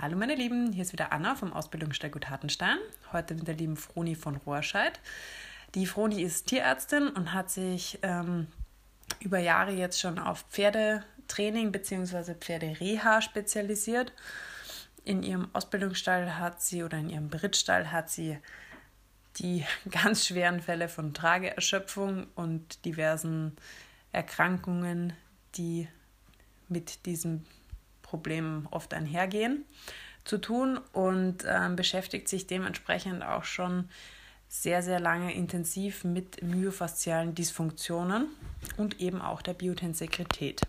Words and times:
Hallo 0.00 0.16
meine 0.16 0.36
Lieben, 0.36 0.72
hier 0.72 0.82
ist 0.82 0.92
wieder 0.92 1.10
Anna 1.10 1.34
vom 1.34 1.52
Ausbildungsstallgut 1.52 2.30
Hartenstein. 2.30 2.78
Heute 3.12 3.34
mit 3.34 3.48
der 3.48 3.56
lieben 3.56 3.76
Froni 3.76 4.14
von 4.14 4.36
Rohrscheid. 4.36 5.00
Die 5.74 5.86
Froni 5.86 6.22
ist 6.22 6.46
Tierärztin 6.46 7.08
und 7.08 7.32
hat 7.32 7.50
sich 7.50 7.98
ähm, 8.02 8.46
über 9.18 9.40
Jahre 9.40 9.72
jetzt 9.72 9.98
schon 9.98 10.20
auf 10.20 10.44
Pferdetraining 10.50 11.72
bzw. 11.72 12.34
Pferdereha 12.34 13.20
spezialisiert. 13.20 14.12
In 15.02 15.24
ihrem 15.24 15.48
Ausbildungsstall 15.52 16.38
hat 16.38 16.62
sie 16.62 16.84
oder 16.84 16.98
in 16.98 17.10
ihrem 17.10 17.28
Brittstall 17.28 17.90
hat 17.90 18.08
sie 18.08 18.38
die 19.38 19.64
ganz 19.90 20.28
schweren 20.28 20.60
Fälle 20.60 20.88
von 20.88 21.12
Trageerschöpfung 21.12 22.28
und 22.36 22.84
diversen 22.84 23.56
Erkrankungen, 24.12 25.12
die 25.56 25.88
mit 26.68 27.04
diesem 27.04 27.44
Problemen 28.08 28.66
oft 28.70 28.94
einhergehen, 28.94 29.66
zu 30.24 30.38
tun 30.38 30.80
und 30.92 31.44
äh, 31.44 31.68
beschäftigt 31.76 32.28
sich 32.28 32.46
dementsprechend 32.46 33.22
auch 33.22 33.44
schon 33.44 33.88
sehr, 34.48 34.82
sehr 34.82 34.98
lange 34.98 35.34
intensiv 35.34 36.04
mit 36.04 36.42
myofaszialen 36.42 37.34
Dysfunktionen 37.34 38.28
und 38.78 38.98
eben 39.00 39.20
auch 39.20 39.42
der 39.42 39.52
Biotensegrität. 39.52 40.62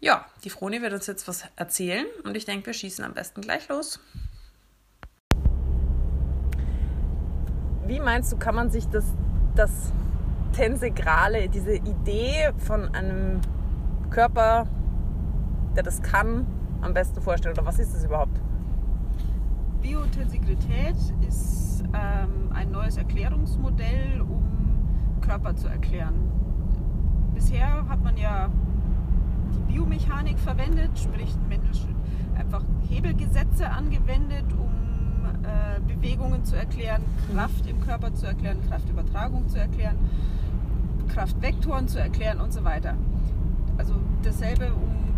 Ja, 0.00 0.24
die 0.44 0.50
Froni 0.50 0.80
wird 0.80 0.94
uns 0.94 1.06
jetzt 1.06 1.28
was 1.28 1.44
erzählen 1.56 2.06
und 2.24 2.34
ich 2.34 2.46
denke, 2.46 2.66
wir 2.66 2.72
schießen 2.72 3.04
am 3.04 3.12
besten 3.12 3.42
gleich 3.42 3.68
los. 3.68 4.00
Wie 7.86 8.00
meinst 8.00 8.32
du, 8.32 8.38
kann 8.38 8.54
man 8.54 8.70
sich 8.70 8.86
das, 8.86 9.04
das 9.54 9.92
Tensegrale, 10.54 11.50
diese 11.50 11.74
Idee 11.74 12.52
von 12.56 12.94
einem 12.94 13.42
Körper 14.10 14.66
der 15.76 15.82
das 15.82 16.02
kann, 16.02 16.46
am 16.80 16.94
besten 16.94 17.20
vorstellen? 17.20 17.54
Oder 17.54 17.66
was 17.66 17.78
ist 17.78 17.94
das 17.94 18.04
überhaupt? 18.04 18.40
Biotensegrität 19.82 20.96
ist 21.26 21.82
ähm, 21.94 22.50
ein 22.52 22.70
neues 22.70 22.96
Erklärungsmodell, 22.96 24.20
um 24.20 24.42
Körper 25.20 25.54
zu 25.56 25.68
erklären. 25.68 26.14
Bisher 27.34 27.88
hat 27.88 28.02
man 28.02 28.16
ja 28.16 28.50
die 29.54 29.72
Biomechanik 29.72 30.38
verwendet, 30.38 30.98
sprich 30.98 31.34
einfach 32.38 32.64
Hebelgesetze 32.88 33.70
angewendet, 33.70 34.44
um 34.52 35.24
äh, 35.44 35.80
Bewegungen 35.80 36.44
zu 36.44 36.56
erklären, 36.56 37.02
Kraft 37.32 37.66
im 37.66 37.80
Körper 37.80 38.14
zu 38.14 38.26
erklären, 38.26 38.58
Kraftübertragung 38.68 39.48
zu 39.48 39.58
erklären, 39.58 39.96
Kraftvektoren 41.08 41.86
zu 41.86 42.00
erklären 42.00 42.40
und 42.40 42.52
so 42.52 42.64
weiter. 42.64 42.94
Also 43.78 43.94
dasselbe, 44.22 44.72
um 44.74 45.09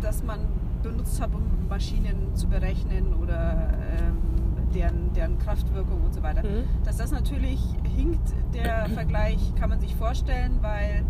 das 0.00 0.22
man 0.22 0.40
benutzt 0.82 1.20
hat, 1.20 1.34
um 1.34 1.42
Maschinen 1.68 2.34
zu 2.34 2.46
berechnen 2.48 3.14
oder 3.14 3.72
ähm, 3.98 4.26
deren, 4.74 5.12
deren 5.14 5.38
Kraftwirkung 5.38 6.02
und 6.02 6.14
so 6.14 6.22
weiter. 6.22 6.42
Mhm. 6.42 6.64
Dass 6.84 6.96
das 6.96 7.10
natürlich 7.10 7.60
hinkt, 7.96 8.32
der 8.54 8.88
Vergleich, 8.94 9.38
kann 9.56 9.70
man 9.70 9.80
sich 9.80 9.94
vorstellen, 9.96 10.58
weil 10.60 11.04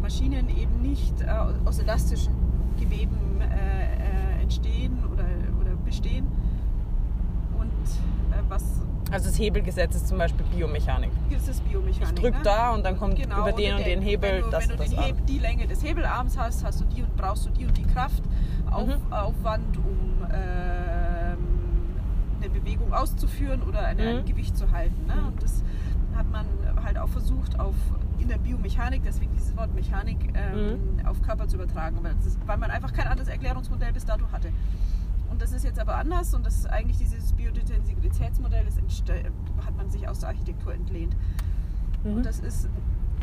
Maschinen 0.00 0.48
eben 0.48 0.82
nicht 0.82 1.20
äh, 1.22 1.26
aus 1.64 1.78
elastischen 1.78 2.34
Geweben 2.78 3.40
äh, 3.40 4.38
äh, 4.38 4.42
entstehen 4.42 4.98
oder, 5.12 5.24
oder 5.60 5.76
bestehen. 5.84 6.26
Und 7.58 7.66
äh, 8.32 8.42
was 8.48 8.62
also 9.10 9.28
das 9.28 9.38
Hebelgesetz 9.38 9.94
ist 9.94 10.08
zum 10.08 10.18
Beispiel 10.18 10.44
Biomechanik. 10.46 11.10
Das 11.30 11.48
ist 11.48 11.64
Biomechanik. 11.68 12.08
Ich 12.08 12.14
drücke 12.14 12.38
ne? 12.38 12.42
da 12.42 12.74
und 12.74 12.84
dann 12.84 12.98
kommt 12.98 13.16
genau, 13.16 13.40
über 13.40 13.52
den 13.52 13.76
und 13.76 13.86
den, 13.86 14.02
Hebel 14.02 14.30
wenn 14.30 14.42
du, 14.42 14.50
das 14.50 14.68
Wenn 14.68 14.76
du 14.76 14.82
das 14.82 14.96
Heb, 14.96 15.26
die 15.26 15.38
Länge 15.38 15.66
des 15.66 15.82
Hebelarms 15.84 16.36
hast, 16.36 16.64
hast 16.64 16.80
du 16.80 16.84
die 16.84 17.02
und 17.02 17.16
brauchst 17.16 17.46
du 17.46 17.50
die 17.50 17.66
und 17.66 17.76
die 17.76 17.84
Kraftaufwand, 17.84 19.76
mhm. 19.76 19.84
um 19.84 20.26
äh, 20.30 20.34
eine 22.40 22.50
Bewegung 22.52 22.92
auszuführen 22.92 23.62
oder 23.62 23.80
eine, 23.80 24.02
mhm. 24.02 24.18
ein 24.18 24.24
Gewicht 24.24 24.56
zu 24.56 24.70
halten. 24.72 25.06
Ne? 25.06 25.14
Mhm. 25.14 25.26
Und 25.28 25.42
das 25.42 25.62
hat 26.16 26.30
man 26.30 26.46
halt 26.84 26.98
auch 26.98 27.08
versucht 27.08 27.60
auf 27.60 27.74
in 28.18 28.28
der 28.28 28.38
Biomechanik, 28.38 29.02
deswegen 29.04 29.32
dieses 29.34 29.56
Wort 29.56 29.74
Mechanik, 29.74 30.18
ähm, 30.34 30.96
mhm. 30.96 31.06
auf 31.06 31.22
Körper 31.22 31.46
zu 31.46 31.56
übertragen, 31.56 31.98
weil, 32.02 32.14
ist, 32.26 32.38
weil 32.46 32.56
man 32.56 32.70
einfach 32.70 32.92
kein 32.92 33.06
anderes 33.06 33.28
Erklärungsmodell 33.28 33.92
bis 33.92 34.04
dato 34.04 34.24
hatte. 34.32 34.50
Und 35.36 35.42
das 35.42 35.52
ist 35.52 35.66
jetzt 35.66 35.78
aber 35.78 35.96
anders 35.96 36.32
und 36.32 36.46
das 36.46 36.56
ist 36.56 36.66
eigentlich 36.70 36.96
dieses 36.96 37.34
Biodetensivilitätsmodell, 37.34 38.64
das 38.64 38.76
hat 39.66 39.76
man 39.76 39.90
sich 39.90 40.08
aus 40.08 40.20
der 40.20 40.30
Architektur 40.30 40.72
entlehnt. 40.72 41.14
Mhm. 42.04 42.14
Und 42.14 42.22
das 42.24 42.38
ist, 42.40 42.70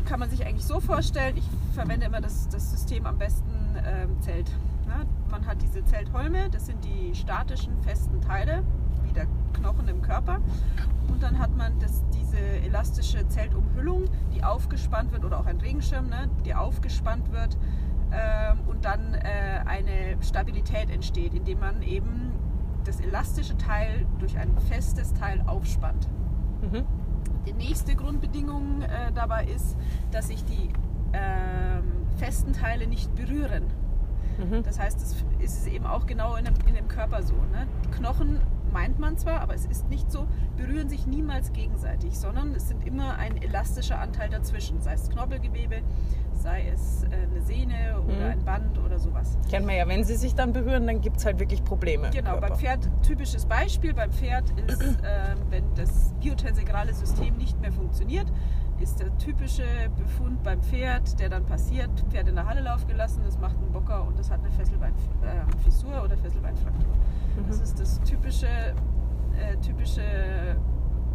kann 0.04 0.20
man 0.20 0.30
sich 0.30 0.46
eigentlich 0.46 0.64
so 0.64 0.78
vorstellen, 0.78 1.36
ich 1.36 1.44
verwende 1.72 2.06
immer 2.06 2.20
das, 2.20 2.48
das 2.50 2.70
System 2.70 3.04
am 3.06 3.18
besten 3.18 3.50
ähm, 3.84 4.22
Zelt. 4.22 4.48
Ja, 4.86 5.04
man 5.28 5.44
hat 5.44 5.60
diese 5.60 5.84
Zeltholme, 5.86 6.48
das 6.50 6.66
sind 6.66 6.84
die 6.84 7.16
statischen, 7.16 7.72
festen 7.82 8.20
Teile, 8.20 8.62
wie 9.02 9.12
der 9.12 9.26
Knochen 9.54 9.88
im 9.88 10.00
Körper. 10.00 10.38
Und 11.08 11.20
dann 11.20 11.40
hat 11.40 11.56
man 11.56 11.80
das, 11.80 12.04
diese 12.16 12.38
elastische 12.38 13.26
Zeltumhüllung, 13.26 14.04
die 14.32 14.44
aufgespannt 14.44 15.10
wird, 15.10 15.24
oder 15.24 15.40
auch 15.40 15.46
ein 15.46 15.60
Regenschirm, 15.60 16.10
ne, 16.10 16.30
die 16.44 16.54
aufgespannt 16.54 17.32
wird 17.32 17.58
ähm, 18.14 18.60
und 18.66 18.84
dann 18.84 19.14
äh, 19.14 19.62
eine 19.66 20.22
Stabilität 20.22 20.90
entsteht, 20.90 21.34
indem 21.34 21.60
man 21.60 21.82
eben 21.82 22.32
das 22.84 23.00
elastische 23.00 23.56
Teil 23.56 24.06
durch 24.18 24.36
ein 24.38 24.56
festes 24.68 25.12
Teil 25.14 25.42
aufspannt. 25.46 26.08
Mhm. 26.62 26.84
Die 27.46 27.52
nächste 27.52 27.94
Grundbedingung 27.94 28.82
äh, 28.82 29.12
dabei 29.14 29.44
ist, 29.46 29.76
dass 30.10 30.28
sich 30.28 30.44
die 30.44 30.70
äh, 31.12 31.82
festen 32.16 32.52
Teile 32.52 32.86
nicht 32.86 33.14
berühren. 33.14 33.64
Mhm. 34.38 34.62
Das 34.62 34.78
heißt, 34.78 35.00
das 35.00 35.24
ist 35.40 35.66
eben 35.66 35.86
auch 35.86 36.06
genau 36.06 36.36
in 36.36 36.44
dem, 36.44 36.54
in 36.66 36.74
dem 36.74 36.88
Körper 36.88 37.22
so. 37.22 37.34
Ne? 37.34 37.66
Knochen 37.92 38.40
meint 38.74 38.98
man 38.98 39.16
zwar, 39.16 39.40
aber 39.40 39.54
es 39.54 39.64
ist 39.64 39.88
nicht 39.88 40.10
so, 40.10 40.26
berühren 40.56 40.88
sich 40.88 41.06
niemals 41.06 41.52
gegenseitig, 41.52 42.18
sondern 42.18 42.54
es 42.54 42.68
sind 42.68 42.84
immer 42.86 43.16
ein 43.16 43.40
elastischer 43.40 44.00
Anteil 44.00 44.28
dazwischen, 44.28 44.82
sei 44.82 44.94
es 44.94 45.08
Knorpelgewebe, 45.08 45.80
sei 46.32 46.68
es 46.74 47.04
äh, 47.04 47.06
eine 47.30 47.40
Sehne 47.40 48.02
oder 48.04 48.16
mhm. 48.16 48.32
ein 48.32 48.44
Band 48.44 48.78
oder 48.84 48.98
sowas. 48.98 49.38
Kennt 49.48 49.64
man 49.64 49.76
ja, 49.76 49.86
wenn 49.86 50.02
sie 50.02 50.16
sich 50.16 50.34
dann 50.34 50.52
berühren, 50.52 50.86
dann 50.86 51.00
gibt 51.00 51.18
es 51.18 51.24
halt 51.24 51.38
wirklich 51.38 51.62
Probleme. 51.64 52.10
Genau, 52.10 52.38
beim 52.38 52.56
Pferd, 52.56 52.90
typisches 53.02 53.46
Beispiel, 53.46 53.94
beim 53.94 54.12
Pferd 54.12 54.50
ist, 54.68 54.82
äh, 54.82 55.36
wenn 55.50 55.64
das 55.76 56.12
biotensegrale 56.20 56.92
System 56.92 57.36
nicht 57.36 57.58
mehr 57.60 57.72
funktioniert, 57.72 58.26
ist 58.80 58.98
der 58.98 59.16
typische 59.18 59.62
Befund 59.96 60.42
beim 60.42 60.60
Pferd, 60.60 61.18
der 61.20 61.28
dann 61.28 61.46
passiert, 61.46 61.90
Pferd 62.10 62.28
in 62.28 62.34
der 62.34 62.46
Halle 62.46 62.60
laufen 62.60 62.88
gelassen, 62.88 63.22
das 63.24 63.38
macht 63.38 63.56
einen 63.56 63.70
Bocker 63.70 64.04
und 64.04 64.18
das 64.18 64.32
hat 64.32 64.40
eine 64.40 64.50
Fesselbeinfissur 64.50 65.94
äh, 65.94 66.00
oder 66.00 66.16
Fesselbeinfraktur. 66.16 66.92
Mhm. 67.36 67.48
Das 67.48 67.60
ist 67.60 67.80
das 67.80 68.00
typische, 68.02 68.46
äh, 68.46 69.56
typische 69.62 70.02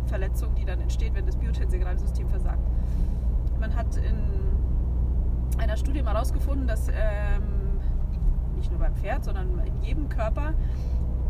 Verletzung, 0.06 0.56
die 0.56 0.66
dann 0.66 0.82
entsteht, 0.82 1.14
wenn 1.14 1.26
das 1.26 1.38
biotensegrale 1.38 1.98
System 1.98 2.28
versagt. 2.28 2.60
Man 3.60 3.76
hat 3.76 3.96
in 3.98 5.60
einer 5.60 5.78
Studie 5.78 6.02
mal 6.02 6.14
herausgefunden, 6.14 6.68
dass 6.68 6.88
ähm, 6.90 7.80
nicht 8.56 8.72
nur 8.72 8.80
beim 8.80 8.96
Pferd, 8.96 9.26
sondern 9.26 9.60
in 9.60 9.82
jedem 9.82 10.10
Körper 10.10 10.54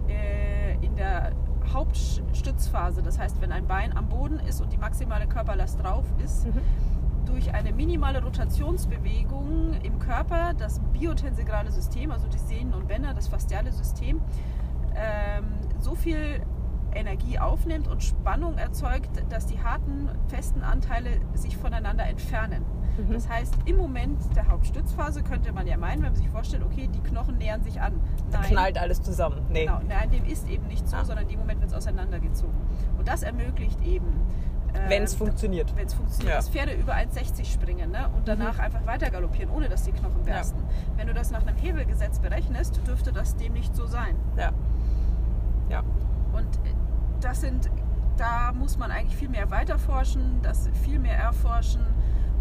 äh, 0.08 0.74
in 0.86 0.96
der 0.96 1.32
Hauptstützphase, 1.74 3.02
das 3.04 3.20
heißt, 3.20 3.42
wenn 3.42 3.52
ein 3.52 3.68
Bein 3.68 3.96
am 3.96 4.10
Boden 4.10 4.40
ist 4.40 4.62
und 4.62 4.74
die 4.74 4.78
maximale 4.78 5.28
Körperlast 5.28 5.82
drauf 5.82 6.06
ist, 6.24 6.48
mhm. 6.48 6.62
durch 7.26 7.54
eine 7.54 7.72
minimale 7.72 8.24
Rotationsbewegung 8.24 9.74
im 9.84 10.00
Körper 10.00 10.54
das 10.58 10.80
biotensegrale 10.94 11.72
System, 11.72 12.12
also 12.12 12.28
die 12.28 12.40
Sehnen 12.40 12.74
und 12.74 12.88
Bänder, 12.88 13.14
das 13.14 13.28
fasziale 13.28 13.72
System, 13.72 14.20
ähm, 15.00 15.46
so 15.80 15.96
viel 15.96 16.42
Energie 16.94 17.40
aufnimmt 17.40 17.88
und 17.88 18.04
Spannung 18.04 18.58
erzeugt, 18.58 19.10
dass 19.30 19.46
die 19.46 19.62
harten, 19.62 20.10
festen 20.28 20.64
Anteile 20.64 21.20
sich 21.34 21.58
voneinander 21.58 22.06
entfernen. 22.06 22.66
Mhm. 22.98 23.14
Das 23.14 23.30
heißt, 23.30 23.54
im 23.66 23.78
Moment 23.78 24.20
der 24.36 24.48
Hauptstützphase 24.48 25.24
könnte 25.24 25.52
man 25.52 25.68
ja 25.68 25.78
meinen, 25.78 26.02
wenn 26.02 26.12
man 26.12 26.16
sich 26.16 26.30
vorstellt, 26.30 26.64
okay, 26.64 26.90
die 26.94 27.02
Knochen 27.02 27.38
nähern 27.38 27.64
sich 27.64 27.80
an. 27.80 27.94
Nein. 27.94 28.32
Da 28.32 28.40
knallt 28.42 28.78
alles 28.78 29.02
zusammen. 29.02 29.46
Nee. 29.50 29.66
Genau, 29.66 29.80
nein, 29.88 30.10
dem 30.10 30.26
ist 30.26 30.48
eben 30.50 30.68
nicht 30.68 30.88
so, 30.88 30.98
ah. 30.98 31.06
sondern 31.06 31.26
in 31.26 31.30
dem 31.30 31.40
Moment 31.40 31.62
wird 31.62 31.72
es 31.72 31.78
auseinandergezogen. 31.78 32.56
Und 32.98 33.08
das 33.08 33.24
ermöglicht 33.24 33.82
eben, 33.82 34.08
ähm, 34.74 34.90
wenn 34.90 35.04
es 35.04 35.14
funktioniert. 35.16 35.76
Wenn 35.76 35.88
es 35.88 35.94
funktioniert, 35.94 36.32
ja. 36.32 36.36
dass 36.38 36.50
Pferde 36.50 36.74
über 36.74 36.94
1,60 36.94 37.46
springen 37.46 37.92
ne? 37.92 38.10
und 38.16 38.28
danach 38.28 38.56
mhm. 38.56 38.62
einfach 38.62 38.86
weiter 38.86 39.10
galoppieren, 39.10 39.50
ohne 39.52 39.70
dass 39.70 39.84
die 39.84 39.92
Knochen 39.92 40.24
bersten. 40.24 40.60
Ja. 40.60 40.98
Wenn 40.98 41.08
du 41.08 41.14
das 41.14 41.32
nach 41.32 41.46
einem 41.46 41.58
Hebelgesetz 41.58 42.20
berechnest, 42.20 42.80
dürfte 42.86 43.12
das 43.12 43.36
dem 43.36 43.54
nicht 43.54 43.76
so 43.76 43.86
sein. 43.86 44.16
Ja. 44.38 44.52
Ja. 45.70 45.84
Und 46.34 46.56
äh, 46.66 46.74
das 47.22 47.42
sind, 47.42 47.70
da 48.18 48.52
muss 48.52 48.78
man 48.78 48.92
eigentlich 48.92 49.16
viel 49.16 49.30
mehr 49.30 49.50
weiterforschen, 49.52 50.42
das 50.42 50.70
viel 50.84 51.00
mehr 51.00 51.18
erforschen. 51.18 51.82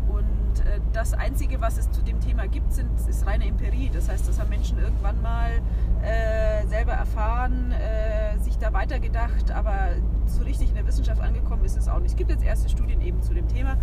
Und 0.08 0.60
äh, 0.60 0.80
das 0.92 1.12
Einzige, 1.12 1.60
was 1.60 1.78
es 1.78 1.90
zu 1.90 2.02
dem 2.02 2.20
Thema 2.20 2.48
gibt, 2.48 2.72
sind, 2.72 2.88
ist 3.08 3.26
reine 3.26 3.46
Empirie. 3.46 3.90
Das 3.92 4.08
heißt, 4.08 4.28
das 4.28 4.40
haben 4.40 4.48
Menschen 4.48 4.78
irgendwann 4.78 5.20
mal 5.20 5.60
äh, 6.02 6.66
selber 6.66 6.92
erfahren, 6.92 7.72
äh, 7.72 8.38
sich 8.38 8.56
da 8.58 8.72
weitergedacht, 8.72 9.50
aber 9.50 9.90
so 10.26 10.42
richtig 10.42 10.70
in 10.70 10.74
der 10.74 10.86
Wissenschaft 10.86 11.20
angekommen 11.20 11.64
ist 11.64 11.76
es 11.76 11.88
auch 11.88 11.98
nicht. 11.98 12.12
Es 12.12 12.16
gibt 12.16 12.30
jetzt 12.30 12.44
erste 12.44 12.68
Studien 12.68 13.00
eben 13.00 13.22
zu 13.22 13.34
dem 13.34 13.48
Thema, 13.48 13.76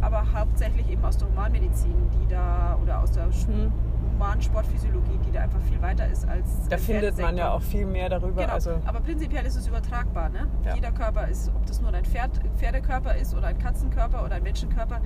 aber 0.00 0.32
hauptsächlich 0.32 0.88
eben 0.90 1.04
aus 1.04 1.18
der 1.18 1.28
Humanmedizin, 1.28 1.94
die 2.12 2.28
da 2.28 2.78
oder 2.82 3.00
aus 3.00 3.10
der 3.10 3.26
mhm. 3.26 3.72
Humanen 4.18 4.42
Sportphysiologie, 4.42 5.18
die 5.26 5.30
da 5.32 5.42
einfach 5.42 5.60
viel 5.60 5.80
weiter 5.80 6.06
ist 6.08 6.28
als 6.28 6.68
Da 6.68 6.76
findet 6.76 7.18
man 7.18 7.36
ja 7.36 7.52
auch 7.52 7.62
viel 7.62 7.86
mehr 7.86 8.08
darüber. 8.08 8.42
Genau. 8.42 8.52
Also, 8.54 8.80
Aber 8.84 9.00
prinzipiell 9.00 9.46
ist 9.46 9.56
es 9.56 9.66
übertragbar. 9.68 10.28
Ne? 10.28 10.48
Ja. 10.64 10.74
Jeder 10.74 10.90
Körper 10.92 11.28
ist, 11.28 11.48
ob 11.54 11.64
das 11.66 11.80
nur 11.80 11.92
ein 11.94 12.04
Pferd, 12.04 12.40
Pferdekörper 12.56 13.14
ist 13.14 13.34
oder 13.34 13.46
ein 13.48 13.58
Katzenkörper 13.58 14.24
oder 14.24 14.34
ein 14.34 14.42
Menschenkörper, 14.42 15.00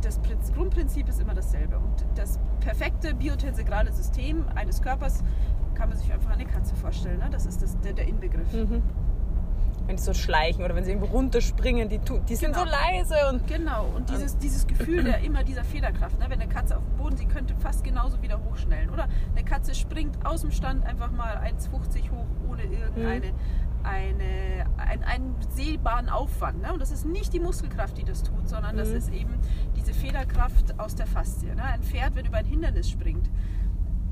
das 0.00 0.18
Prinz- 0.20 0.52
Grundprinzip 0.52 1.08
ist 1.08 1.20
immer 1.20 1.34
dasselbe. 1.34 1.76
Und 1.78 2.04
das 2.14 2.38
perfekte 2.60 3.14
biotensegrale 3.14 3.92
System 3.92 4.44
eines 4.54 4.80
Körpers 4.82 5.22
kann 5.74 5.88
man 5.88 5.98
sich 5.98 6.12
einfach 6.12 6.30
eine 6.30 6.44
Katze 6.44 6.74
vorstellen. 6.76 7.18
Ne? 7.18 7.28
Das 7.30 7.46
ist 7.46 7.62
das, 7.62 7.78
der, 7.80 7.92
der 7.92 8.06
Inbegriff. 8.06 8.52
mhm. 8.52 8.82
Wenn 9.86 9.96
die 9.96 10.02
so 10.02 10.14
schleichen 10.14 10.64
oder 10.64 10.74
wenn 10.74 10.84
sie 10.84 10.90
irgendwo 10.92 11.10
runterspringen, 11.14 11.88
die, 11.88 11.98
die 11.98 12.36
sind 12.36 12.52
Genau. 12.54 12.64
so 12.64 12.70
leise 12.70 13.14
und 13.30 13.46
Genau, 13.46 13.86
und 13.96 14.08
dieses, 14.10 14.38
dieses 14.38 14.66
Gefühl 14.66 15.04
der 15.04 15.20
immer 15.20 15.42
dieser 15.44 15.64
Federkraft, 15.64 16.18
ne? 16.18 16.26
wenn 16.28 16.40
eine 16.40 16.48
Katze 16.52 16.76
auf 16.76 16.84
dem 16.84 16.96
Boden, 16.96 17.16
sie 17.16 17.26
könnte 17.26 17.54
fast 17.56 17.82
genauso 17.84 18.20
wieder 18.22 18.40
hochschnellen. 18.44 18.90
Oder 18.90 19.08
eine 19.34 19.44
Katze 19.44 19.74
springt 19.74 20.16
aus 20.24 20.42
dem 20.42 20.50
Stand 20.52 20.84
einfach 20.86 21.10
mal 21.10 21.36
1,50 21.38 22.10
hoch 22.10 22.26
ohne 22.48 22.62
irgendeine 22.64 23.32
eine, 23.84 24.64
ein, 24.76 25.02
einen 25.02 25.34
sehbaren 25.50 26.08
Aufwand. 26.08 26.62
Ne? 26.62 26.72
Und 26.72 26.80
das 26.80 26.92
ist 26.92 27.04
nicht 27.04 27.32
die 27.32 27.40
Muskelkraft, 27.40 27.98
die 27.98 28.04
das 28.04 28.22
tut, 28.22 28.48
sondern 28.48 28.76
das 28.76 28.90
Mhm. 28.90 28.96
ist 28.96 29.12
eben 29.12 29.34
diese 29.76 29.92
Federkraft 29.92 30.78
aus 30.78 30.94
der 30.94 31.06
Faszie. 31.08 31.52
Ne? 31.54 31.64
Ein 31.64 31.82
Pferd, 31.82 32.14
wenn 32.14 32.24
über 32.24 32.36
ein 32.38 32.44
Hindernis 32.44 32.88
springt, 32.88 33.28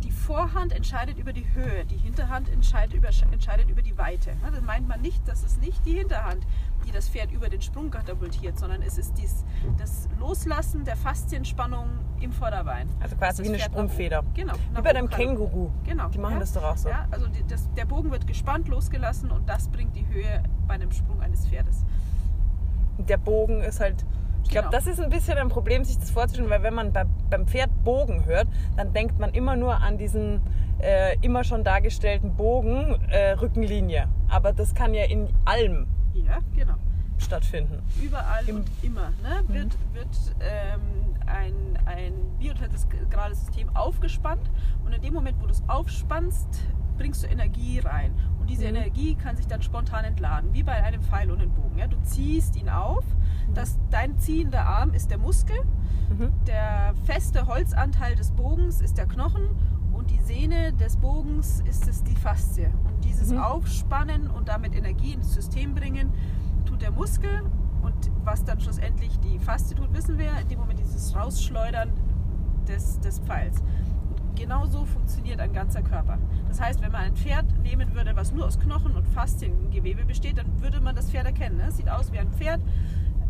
die 0.02 0.10
Vorhand 0.10 0.72
entscheidet 0.72 1.18
über 1.18 1.32
die 1.32 1.46
Höhe, 1.54 1.84
die 1.84 1.96
Hinterhand 1.96 2.48
entscheidet 2.48 2.94
über, 2.94 3.08
entscheidet 3.32 3.68
über 3.70 3.82
die 3.82 3.96
Weite. 3.98 4.32
Das 4.50 4.60
meint 4.62 4.88
man 4.88 5.00
nicht, 5.00 5.26
das 5.26 5.42
ist 5.44 5.60
nicht 5.60 5.84
die 5.86 5.92
Hinterhand, 5.98 6.46
die 6.86 6.90
das 6.90 7.08
Pferd 7.08 7.30
über 7.32 7.48
den 7.48 7.60
Sprung 7.60 7.90
katapultiert, 7.90 8.58
sondern 8.58 8.82
es 8.82 8.98
ist 8.98 9.14
dies, 9.18 9.44
das 9.78 10.08
Loslassen 10.18 10.84
der 10.84 10.96
Faszienspannung 10.96 11.86
im 12.20 12.32
Vorderbein. 12.32 12.88
also 13.00 13.14
Dass 13.14 13.18
quasi 13.18 13.42
wie 13.44 13.48
eine 13.48 13.58
Pferd 13.58 13.70
Sprungfeder. 13.72 14.24
Genau. 14.34 14.54
Wie 14.74 14.82
bei 14.82 14.92
deinem 14.92 15.08
kann. 15.08 15.20
Känguru. 15.20 15.70
Genau. 15.84 16.08
Die 16.08 16.18
machen 16.18 16.34
ja. 16.34 16.40
das 16.40 16.52
doch 16.52 16.64
auch 16.64 16.76
so. 16.76 16.88
Ja, 16.88 17.06
also 17.10 17.26
die, 17.26 17.44
das, 17.46 17.68
der 17.74 17.84
Bogen 17.84 18.10
wird 18.10 18.26
gespannt 18.26 18.68
losgelassen 18.68 19.30
und 19.30 19.48
das 19.48 19.68
bringt 19.68 19.94
die 19.96 20.06
Höhe 20.06 20.42
bei 20.66 20.74
einem 20.74 20.92
Sprung 20.92 21.20
eines 21.20 21.46
Pferdes. 21.46 21.84
Der 22.98 23.16
Bogen 23.16 23.60
ist 23.62 23.80
halt. 23.80 24.04
Ich 24.42 24.50
glaube, 24.50 24.68
Genau. 24.68 24.78
das 24.78 24.86
ist 24.86 25.00
ein 25.00 25.10
bisschen 25.10 25.38
ein 25.38 25.48
Problem, 25.48 25.84
sich 25.84 25.98
das 25.98 26.10
vorzustellen, 26.10 26.50
weil 26.50 26.62
wenn 26.62 26.74
man 26.74 26.92
bei, 26.92 27.04
beim 27.30 27.46
Pferd 27.46 27.70
Bogen 27.84 28.24
hört, 28.26 28.48
dann 28.76 28.92
denkt 28.92 29.18
man 29.18 29.30
immer 29.32 29.56
nur 29.56 29.76
an 29.76 29.96
diesen 29.98 30.40
äh, 30.80 31.16
immer 31.20 31.44
schon 31.44 31.62
dargestellten 31.64 32.34
Bogen 32.36 32.98
äh, 33.10 33.32
Rückenlinie. 33.32 34.08
Aber 34.28 34.52
das 34.52 34.74
kann 34.74 34.94
ja 34.94 35.04
in 35.04 35.28
allem 35.44 35.86
Ja, 36.14 36.38
genau. 36.54 36.74
stattfinden. 37.18 37.82
überall 38.02 38.46
Im- 38.48 38.56
und 38.56 38.66
immer 38.82 39.10
ne, 39.22 39.42
wird, 39.48 39.76
wird 39.92 40.08
ähm, 40.40 40.80
ein, 41.26 41.78
ein 41.86 42.12
biotensegrales 42.38 43.40
System 43.40 43.74
aufgespannt 43.76 44.50
und 44.84 44.92
in 44.92 45.02
dem 45.02 45.14
Moment, 45.14 45.36
wo 45.40 45.46
du 45.46 45.52
es 45.52 45.62
aufspannst, 45.68 46.48
bringst 46.98 47.22
du 47.22 47.28
Energie 47.28 47.78
rein. 47.80 48.12
Und 48.40 48.48
diese 48.48 48.62
Mhm. 48.68 48.76
Energie 48.76 49.14
kann 49.14 49.36
sich 49.36 49.46
dann 49.46 49.62
spontan 49.62 50.04
entladen, 50.04 50.52
wie 50.54 50.62
bei 50.62 50.72
einem 50.82 51.02
Pfeil 51.02 51.30
und 51.30 51.40
einem 51.40 51.52
Bogen. 51.52 51.78
Ja? 51.78 51.86
Du 51.86 51.96
ziehst 52.02 52.56
ihn 52.56 52.68
auf, 52.70 53.04
das, 53.54 53.78
dein 53.90 54.18
ziehender 54.18 54.66
Arm 54.66 54.92
ist 54.94 55.10
der 55.10 55.18
Muskel, 55.18 55.56
Mhm. 56.10 56.30
der 56.46 56.92
feste 57.04 57.46
Holzanteil 57.46 58.16
des 58.16 58.32
Bogens 58.32 58.80
ist 58.80 58.98
der 58.98 59.06
Knochen 59.06 59.44
und 59.92 60.10
die 60.10 60.18
Sehne 60.18 60.72
des 60.72 60.96
Bogens 60.96 61.60
ist 61.68 61.86
es 61.86 62.02
die 62.02 62.16
Faszie. 62.16 62.66
Und 62.84 63.04
dieses 63.04 63.30
Mhm. 63.30 63.38
Aufspannen 63.38 64.28
und 64.28 64.48
damit 64.48 64.74
Energie 64.74 65.12
ins 65.12 65.32
System 65.34 65.74
bringen, 65.74 66.12
tut 66.66 66.82
der 66.82 66.90
Muskel. 66.90 67.42
Und 67.82 67.94
was 68.24 68.44
dann 68.44 68.60
schlussendlich 68.60 69.18
die 69.20 69.38
Faszie 69.38 69.74
tut, 69.76 69.92
wissen 69.94 70.18
wir, 70.18 70.30
in 70.40 70.48
dem 70.48 70.58
Moment 70.58 70.80
dieses 70.80 71.14
Rausschleudern 71.16 71.90
des, 72.68 72.98
des 73.00 73.20
Pfeils. 73.20 73.60
Und 73.60 74.36
genau 74.36 74.66
so 74.66 74.84
funktioniert 74.84 75.40
ein 75.40 75.52
ganzer 75.52 75.80
Körper. 75.82 76.18
Das 76.48 76.60
heißt, 76.60 76.82
wenn 76.82 76.92
man 76.92 77.02
ein 77.02 77.14
Pferd 77.16 77.46
nehmen 77.62 77.94
würde, 77.94 78.14
was 78.16 78.32
nur 78.32 78.46
aus 78.46 78.58
Knochen 78.58 78.96
und 78.96 79.06
Fasziengewebe 79.08 80.04
besteht, 80.04 80.38
dann 80.38 80.60
würde 80.60 80.80
man 80.80 80.94
das 80.96 81.10
Pferd 81.10 81.26
erkennen. 81.26 81.56
Ne? 81.56 81.66
Es 81.68 81.76
sieht 81.78 81.88
aus 81.88 82.12
wie 82.12 82.18
ein 82.18 82.30
Pferd. 82.32 82.60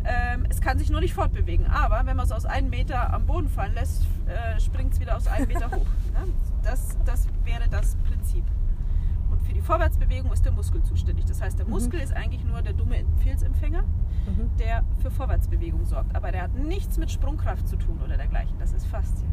Ähm, 0.05 0.45
es 0.49 0.61
kann 0.61 0.79
sich 0.79 0.89
nur 0.89 0.99
nicht 1.01 1.13
fortbewegen. 1.13 1.67
Aber 1.67 2.05
wenn 2.05 2.15
man 2.15 2.25
es 2.25 2.31
aus 2.31 2.45
einem 2.45 2.69
Meter 2.69 3.13
am 3.13 3.25
Boden 3.25 3.47
fallen 3.49 3.73
lässt, 3.73 4.07
äh, 4.27 4.59
springt 4.59 4.93
es 4.93 4.99
wieder 4.99 5.15
aus 5.17 5.27
einem 5.27 5.47
Meter 5.47 5.67
hoch. 5.71 5.85
Ne? 6.13 6.27
Das, 6.63 6.97
das 7.05 7.27
wäre 7.43 7.67
das 7.69 7.95
Prinzip. 8.07 8.43
Und 9.29 9.41
für 9.43 9.53
die 9.53 9.61
Vorwärtsbewegung 9.61 10.31
ist 10.31 10.43
der 10.45 10.51
Muskel 10.51 10.81
zuständig. 10.83 11.25
Das 11.25 11.41
heißt, 11.41 11.57
der 11.59 11.67
Muskel 11.67 11.99
ist 11.99 12.13
eigentlich 12.13 12.43
nur 12.43 12.61
der 12.61 12.73
dumme 12.73 12.97
Impulsempfänger, 12.99 13.83
Mhm. 14.27 14.51
der 14.59 14.83
für 14.99 15.09
Vorwärtsbewegung 15.09 15.83
sorgt. 15.85 16.15
Aber 16.15 16.31
der 16.31 16.43
hat 16.43 16.53
nichts 16.53 16.97
mit 16.99 17.09
Sprungkraft 17.11 17.67
zu 17.67 17.75
tun 17.75 17.99
oder 18.05 18.17
dergleichen. 18.17 18.55
Das 18.59 18.71
ist 18.73 18.85
Faszie. 18.85 19.25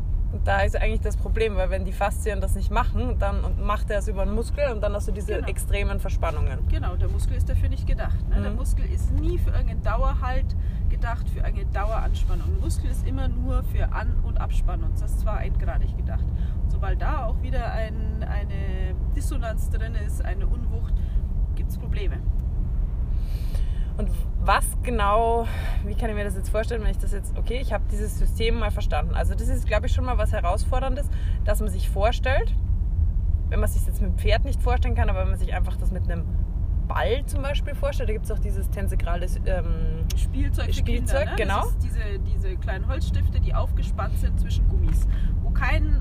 Da 0.44 0.60
ist 0.60 0.76
eigentlich 0.76 1.00
das 1.00 1.16
Problem, 1.16 1.56
weil 1.56 1.70
wenn 1.70 1.84
die 1.86 1.92
Faszien 1.92 2.40
das 2.40 2.54
nicht 2.54 2.70
machen, 2.70 3.18
dann 3.18 3.64
macht 3.64 3.88
er 3.90 3.98
es 3.98 4.08
über 4.08 4.24
den 4.26 4.34
Muskel 4.34 4.70
und 4.72 4.82
dann 4.82 4.92
hast 4.92 5.08
du 5.08 5.12
diese 5.12 5.36
Genau. 5.36 5.48
extremen 5.48 6.00
Verspannungen. 6.00 6.58
Genau, 6.68 6.96
der 6.96 7.08
Muskel 7.08 7.36
ist 7.36 7.48
dafür 7.48 7.70
nicht 7.70 7.86
gedacht. 7.86 8.28
Ne? 8.28 8.42
Der 8.42 8.50
Mhm. 8.50 8.56
Muskel 8.56 8.84
ist 8.84 9.10
nie 9.12 9.38
für 9.38 9.50
irgendeinen 9.50 9.82
Dauerhalt 9.82 10.54
gedacht, 10.90 11.28
für 11.30 11.42
eine 11.44 11.64
Daueranspannung. 11.66 12.46
Ein 12.46 12.60
Muskel 12.60 12.90
ist 12.90 13.06
immer 13.06 13.28
nur 13.28 13.62
für 13.64 13.90
An- 13.92 14.18
und 14.22 14.38
Abspannung. 14.38 14.90
Das 15.00 15.10
ist 15.10 15.20
zwar 15.20 15.38
eingradig 15.38 15.96
gedacht. 15.96 16.24
Und 16.62 16.70
sobald 16.72 17.00
da 17.00 17.24
auch 17.24 17.40
wieder 17.42 17.72
ein, 17.72 18.22
eine 18.22 18.94
Dissonanz 19.16 19.70
drin 19.70 19.94
ist, 19.94 20.22
eine 20.24 20.46
Unwucht, 20.46 20.92
gibt 21.56 21.70
es 21.70 21.78
Probleme. 21.78 22.18
Und 23.98 24.10
was 24.44 24.64
genau, 24.82 25.46
wie 25.84 25.94
kann 25.94 26.08
ich 26.08 26.14
mir 26.16 26.24
das 26.24 26.36
jetzt 26.36 26.48
vorstellen, 26.50 26.82
wenn 26.82 26.90
ich 26.92 26.98
das 26.98 27.12
jetzt, 27.12 27.36
okay, 27.36 27.58
ich 27.60 27.72
habe 27.72 27.84
dieses 27.90 28.16
System 28.18 28.58
mal 28.58 28.70
verstanden. 28.70 29.14
Also 29.14 29.34
das 29.34 29.48
ist, 29.48 29.66
glaube 29.66 29.86
ich, 29.86 29.92
schon 29.92 30.04
mal 30.04 30.16
was 30.16 30.32
Herausforderndes, 30.32 31.08
dass 31.44 31.60
man 31.60 31.68
sich 31.68 31.88
vorstellt, 31.90 32.54
wenn 33.48 33.60
man 33.60 33.68
sich 33.68 33.84
jetzt 33.86 34.00
mit 34.00 34.12
dem 34.12 34.18
Pferd 34.18 34.44
nicht 34.44 34.62
vorstellen 34.62 34.94
kann, 34.94 35.10
aber 35.10 35.20
wenn 35.20 35.30
man 35.30 35.38
sich 35.38 35.52
einfach 35.52 35.76
das 35.76 35.90
mit 35.90 36.04
einem 36.04 36.24
Ball 36.86 37.24
zum 37.26 37.42
Beispiel 37.42 37.74
vorstellt, 37.74 38.08
da 38.08 38.12
gibt 38.14 38.24
es 38.24 38.30
auch 38.30 38.38
dieses 38.38 38.70
tensegrale 38.70 39.26
ähm, 39.46 40.06
Spielzeug 40.16 40.66
für 40.66 40.72
Spielzeug, 40.74 41.26
Kinder. 41.36 41.58
Ne? 41.58 41.64
genau. 41.64 41.64
Diese, 41.82 42.18
diese 42.20 42.56
kleinen 42.56 42.86
Holzstifte, 42.88 43.40
die 43.40 43.54
aufgespannt 43.54 44.16
sind 44.18 44.38
zwischen 44.40 44.66
Gummis, 44.68 45.06
wo 45.42 45.50
kein, 45.50 46.00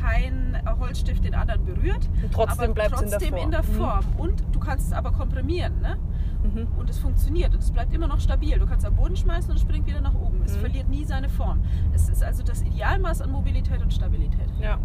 kein 0.00 0.62
Holzstift 0.78 1.24
den 1.24 1.34
anderen 1.34 1.64
berührt. 1.64 2.08
Und 2.22 2.32
trotzdem 2.32 2.64
aber 2.66 2.74
bleibt's 2.74 3.00
in 3.00 3.10
der 3.10 3.18
trotzdem 3.18 3.34
Form. 3.34 3.44
in 3.44 3.50
der 3.50 3.62
Mhm. 3.62 3.72
Form. 3.72 4.04
Und 4.18 4.44
du 4.52 4.60
kannst 4.60 4.86
es 4.88 4.92
aber 4.92 5.10
komprimieren. 5.12 5.80
Ne? 5.80 5.96
Mhm. 6.42 6.68
Und 6.78 6.88
es 6.90 6.98
funktioniert 6.98 7.52
und 7.54 7.62
es 7.62 7.70
bleibt 7.70 7.92
immer 7.94 8.06
noch 8.06 8.20
stabil. 8.20 8.58
Du 8.58 8.66
kannst 8.66 8.86
am 8.86 8.94
Boden 8.94 9.16
schmeißen 9.16 9.50
und 9.50 9.56
es 9.56 9.62
springt 9.62 9.86
wieder 9.86 10.00
nach 10.00 10.14
oben. 10.14 10.40
Es 10.44 10.56
Mhm. 10.56 10.60
verliert 10.60 10.88
nie 10.88 11.04
seine 11.04 11.28
Form. 11.28 11.60
Es 11.92 12.08
ist 12.08 12.22
also 12.22 12.42
das 12.42 12.62
Idealmaß 12.62 13.22
an 13.22 13.30
Mobilität 13.32 13.82
und 13.82 13.92
Stabilität. 13.92 14.48
Ja. 14.60 14.78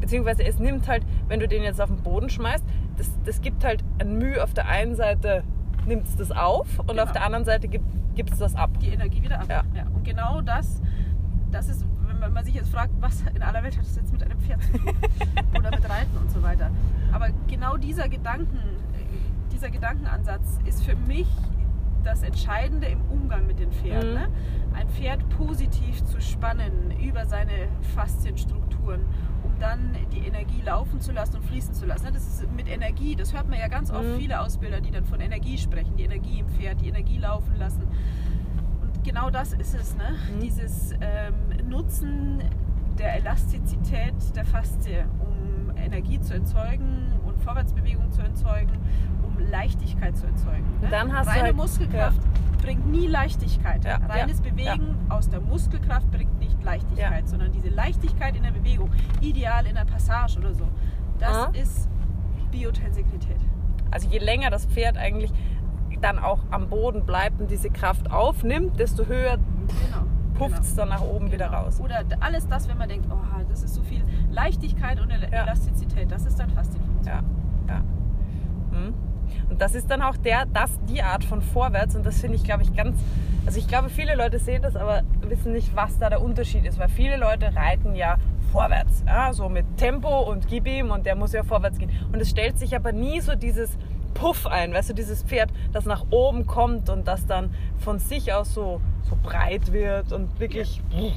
Beziehungsweise 0.00 0.42
es 0.44 0.58
nimmt 0.58 0.88
halt, 0.88 1.04
wenn 1.28 1.38
du 1.40 1.46
den 1.48 1.62
jetzt 1.62 1.80
auf 1.80 1.88
den 1.90 2.02
Boden 2.02 2.30
schmeißt, 2.30 2.64
das, 2.96 3.10
das 3.24 3.40
gibt 3.42 3.62
halt 3.64 3.84
ein 3.98 4.16
Mühe 4.18 4.42
auf 4.42 4.54
der 4.54 4.68
einen 4.68 4.94
Seite 4.94 5.44
nimmt 5.86 6.08
es 6.08 6.16
das 6.16 6.32
auf 6.32 6.78
und 6.80 6.88
Genau. 6.88 7.02
auf 7.04 7.12
der 7.12 7.22
anderen 7.24 7.44
Seite 7.44 7.68
gibt 7.68 8.32
es 8.32 8.38
das 8.38 8.54
ab. 8.54 8.70
Die 8.80 8.88
Energie 8.88 9.22
wieder 9.22 9.38
ab. 9.40 9.46
Ja. 9.50 9.84
Und 9.94 10.02
genau 10.04 10.40
das, 10.40 10.80
das 11.52 11.68
ist, 11.68 11.84
wenn 12.20 12.32
man- 12.32 12.44
sich 12.44 12.54
jetzt 12.54 12.70
fragt, 12.70 12.90
was 13.00 13.22
in 13.34 13.42
aller 13.42 13.62
Welt 13.62 13.76
hat 13.76 13.84
das 13.84 13.96
jetzt 13.96 14.10
mit 14.12 14.22
einem 14.22 14.40
Pferd 14.40 14.62
zu 14.62 14.72
tun? 14.72 14.80
Oder 15.56 15.70
mit 15.70 15.88
Reiten 15.88 16.16
und 16.20 16.30
so 16.30 16.42
weiter. 16.42 16.70
Aber 17.12 17.28
genau 17.46 17.76
dieser 17.76 18.08
Gedanken, 18.08 18.58
dieser 19.66 19.70
Gedankenansatz 19.70 20.60
ist 20.64 20.84
für 20.84 20.94
mich 20.94 21.26
das 22.04 22.22
Entscheidende 22.22 22.86
im 22.86 23.00
Umgang 23.10 23.46
mit 23.46 23.58
den 23.58 23.72
Pferden. 23.72 24.10
Mhm. 24.10 24.14
Ne? 24.14 24.28
Ein 24.74 24.88
Pferd 24.88 25.28
positiv 25.30 26.04
zu 26.04 26.20
spannen 26.20 26.94
über 27.02 27.26
seine 27.26 27.68
Faszienstrukturen, 27.94 29.00
um 29.42 29.58
dann 29.58 29.96
die 30.12 30.24
Energie 30.26 30.62
laufen 30.64 31.00
zu 31.00 31.10
lassen 31.12 31.36
und 31.36 31.44
fließen 31.44 31.74
zu 31.74 31.84
lassen. 31.86 32.04
Ne? 32.06 32.12
Das 32.12 32.26
ist 32.26 32.46
mit 32.52 32.68
Energie, 32.68 33.16
das 33.16 33.32
hört 33.32 33.48
man 33.48 33.58
ja 33.58 33.66
ganz 33.68 33.90
oft 33.90 34.04
Mhm. 34.04 34.18
viele 34.18 34.40
Ausbilder, 34.40 34.80
die 34.80 34.92
dann 34.92 35.04
von 35.04 35.20
Energie 35.20 35.58
sprechen, 35.58 35.96
die 35.96 36.04
Energie 36.04 36.40
im 36.40 36.48
Pferd, 36.48 36.80
die 36.80 36.88
Energie 36.88 37.18
laufen 37.18 37.56
lassen. 37.56 37.82
Und 38.80 39.02
genau 39.02 39.30
das 39.30 39.52
ist 39.52 39.74
es, 39.74 39.96
ne? 39.96 40.14
Mhm. 40.36 40.40
dieses 40.40 40.92
ähm, 41.00 41.68
Nutzen 41.68 42.42
der 42.98 43.16
Elastizität 43.16 44.14
der 44.36 44.44
Faszie, 44.44 45.06
um 45.18 45.76
Energie 45.76 46.20
zu 46.20 46.34
erzeugen 46.34 47.12
und 47.26 47.38
Vorwärtsbewegung 47.42 48.10
zu 48.12 48.22
erzeugen, 48.22 48.72
um 49.36 49.50
Leichtigkeit 49.50 50.16
zu 50.16 50.26
erzeugen. 50.26 50.64
Ne? 50.80 50.88
Dann 50.90 51.12
hast 51.12 51.26
du 51.26 51.30
Reine 51.32 51.42
halt- 51.44 51.56
Muskelkraft 51.56 52.20
bringt 52.62 52.90
nie 52.90 53.06
Leichtigkeit. 53.06 53.84
Ja, 53.84 53.96
Reines 54.08 54.38
ja, 54.44 54.50
Bewegen 54.50 54.96
aus 55.08 55.28
der 55.28 55.40
Muskelkraft 55.40 56.10
bringt 56.10 56.38
nicht 56.40 56.62
Leichtigkeit, 56.64 57.28
sondern 57.28 57.52
diese 57.52 57.68
Leichtigkeit 57.68 58.34
in 58.36 58.42
der 58.42 58.50
Bewegung, 58.50 58.90
ideal 59.20 59.66
in 59.66 59.74
der 59.76 59.84
Passage 59.84 60.38
oder 60.38 60.52
so, 60.54 60.66
das 61.18 61.36
Ah. 61.36 61.50
ist 61.52 61.88
Biotensität. 62.50 63.36
Also 63.90 64.08
je 64.08 64.18
länger 64.18 64.50
das 64.50 64.66
Pferd 64.66 64.96
eigentlich 64.96 65.32
dann 66.00 66.18
auch 66.18 66.40
am 66.50 66.68
Boden 66.68 67.04
bleibt 67.06 67.40
und 67.40 67.50
diese 67.50 67.70
Kraft 67.70 68.10
aufnimmt, 68.10 68.78
desto 68.78 69.06
höher 69.06 69.36
Genau. 69.38 70.04
pufft 70.34 70.62
es 70.62 70.74
dann 70.74 70.88
nach 70.88 71.00
oben 71.02 71.30
wieder 71.32 71.46
Genau. 71.48 71.62
raus. 71.62 71.80
Oder 71.80 72.02
alles 72.20 72.46
das, 72.48 72.68
wenn 72.68 72.76
man 72.78 72.88
denkt, 72.88 73.06
oh, 73.10 73.16
das 73.48 73.62
ist 73.62 73.74
so 73.74 73.82
viel 73.82 74.02
Leichtigkeit 74.30 75.00
und 75.00 75.10
El 75.10 75.22
Ja. 75.22 75.42
Elastizität, 75.44 76.10
das 76.10 76.26
ist 76.26 76.38
dann 76.38 76.50
Faszienfunktion. 76.50 77.14
Ja, 77.68 77.74
ja. 77.74 77.80
Hm. 78.72 78.94
Und 79.50 79.60
das 79.60 79.74
ist 79.74 79.90
dann 79.90 80.02
auch 80.02 80.16
der, 80.16 80.46
das, 80.46 80.78
die 80.88 81.02
Art 81.02 81.24
von 81.24 81.42
Vorwärts. 81.42 81.94
Und 81.94 82.04
das 82.04 82.20
finde 82.20 82.36
ich, 82.36 82.44
glaube 82.44 82.62
ich, 82.62 82.74
ganz. 82.74 82.98
Also 83.46 83.58
ich 83.58 83.68
glaube, 83.68 83.90
viele 83.90 84.16
Leute 84.16 84.38
sehen 84.38 84.62
das, 84.62 84.74
aber 84.74 85.02
wissen 85.20 85.52
nicht, 85.52 85.74
was 85.76 85.98
da 85.98 86.10
der 86.10 86.20
Unterschied 86.20 86.64
ist. 86.64 86.78
Weil 86.78 86.88
viele 86.88 87.16
Leute 87.16 87.54
reiten 87.54 87.94
ja 87.94 88.18
vorwärts. 88.52 89.04
Ja, 89.06 89.32
so 89.32 89.48
mit 89.48 89.66
Tempo 89.76 90.20
und 90.22 90.48
gib 90.48 90.66
ihm 90.66 90.90
und 90.90 91.06
der 91.06 91.14
muss 91.14 91.32
ja 91.32 91.42
vorwärts 91.42 91.78
gehen. 91.78 91.90
Und 92.12 92.20
es 92.20 92.30
stellt 92.30 92.58
sich 92.58 92.74
aber 92.74 92.92
nie 92.92 93.20
so 93.20 93.34
dieses 93.34 93.76
Puff 94.14 94.46
ein, 94.46 94.72
weißt 94.72 94.90
du, 94.90 94.94
dieses 94.94 95.22
Pferd, 95.22 95.50
das 95.72 95.84
nach 95.84 96.06
oben 96.10 96.46
kommt 96.46 96.88
und 96.88 97.06
das 97.06 97.26
dann 97.26 97.54
von 97.78 97.98
sich 97.98 98.32
aus 98.32 98.54
so, 98.54 98.80
so 99.02 99.16
breit 99.22 99.72
wird 99.72 100.12
und 100.12 100.40
wirklich. 100.40 100.80
Ja. 100.90 101.10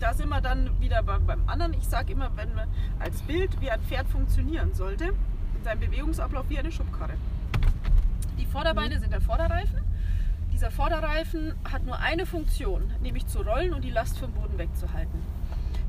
Da 0.00 0.14
sind 0.14 0.28
wir 0.28 0.40
dann 0.40 0.70
wieder 0.80 1.02
beim 1.02 1.42
anderen. 1.46 1.74
Ich 1.74 1.84
sage 1.84 2.12
immer, 2.12 2.30
wenn 2.36 2.54
man 2.54 2.68
als 2.98 3.22
Bild, 3.22 3.60
wie 3.60 3.70
ein 3.70 3.80
Pferd 3.80 4.08
funktionieren 4.08 4.72
sollte, 4.74 5.04
in 5.04 5.64
seinem 5.64 5.80
Bewegungsablauf 5.80 6.46
wie 6.48 6.58
eine 6.58 6.70
Schubkarre. 6.70 7.14
Die 8.38 8.46
Vorderbeine 8.46 8.96
mhm. 8.96 9.00
sind 9.00 9.12
der 9.12 9.20
Vorderreifen. 9.20 9.80
Dieser 10.52 10.70
Vorderreifen 10.70 11.54
hat 11.70 11.84
nur 11.84 11.98
eine 11.98 12.24
Funktion, 12.24 12.90
nämlich 13.02 13.26
zu 13.26 13.42
rollen 13.42 13.74
und 13.74 13.84
die 13.84 13.90
Last 13.90 14.18
vom 14.18 14.32
Boden 14.32 14.56
wegzuhalten. 14.56 15.20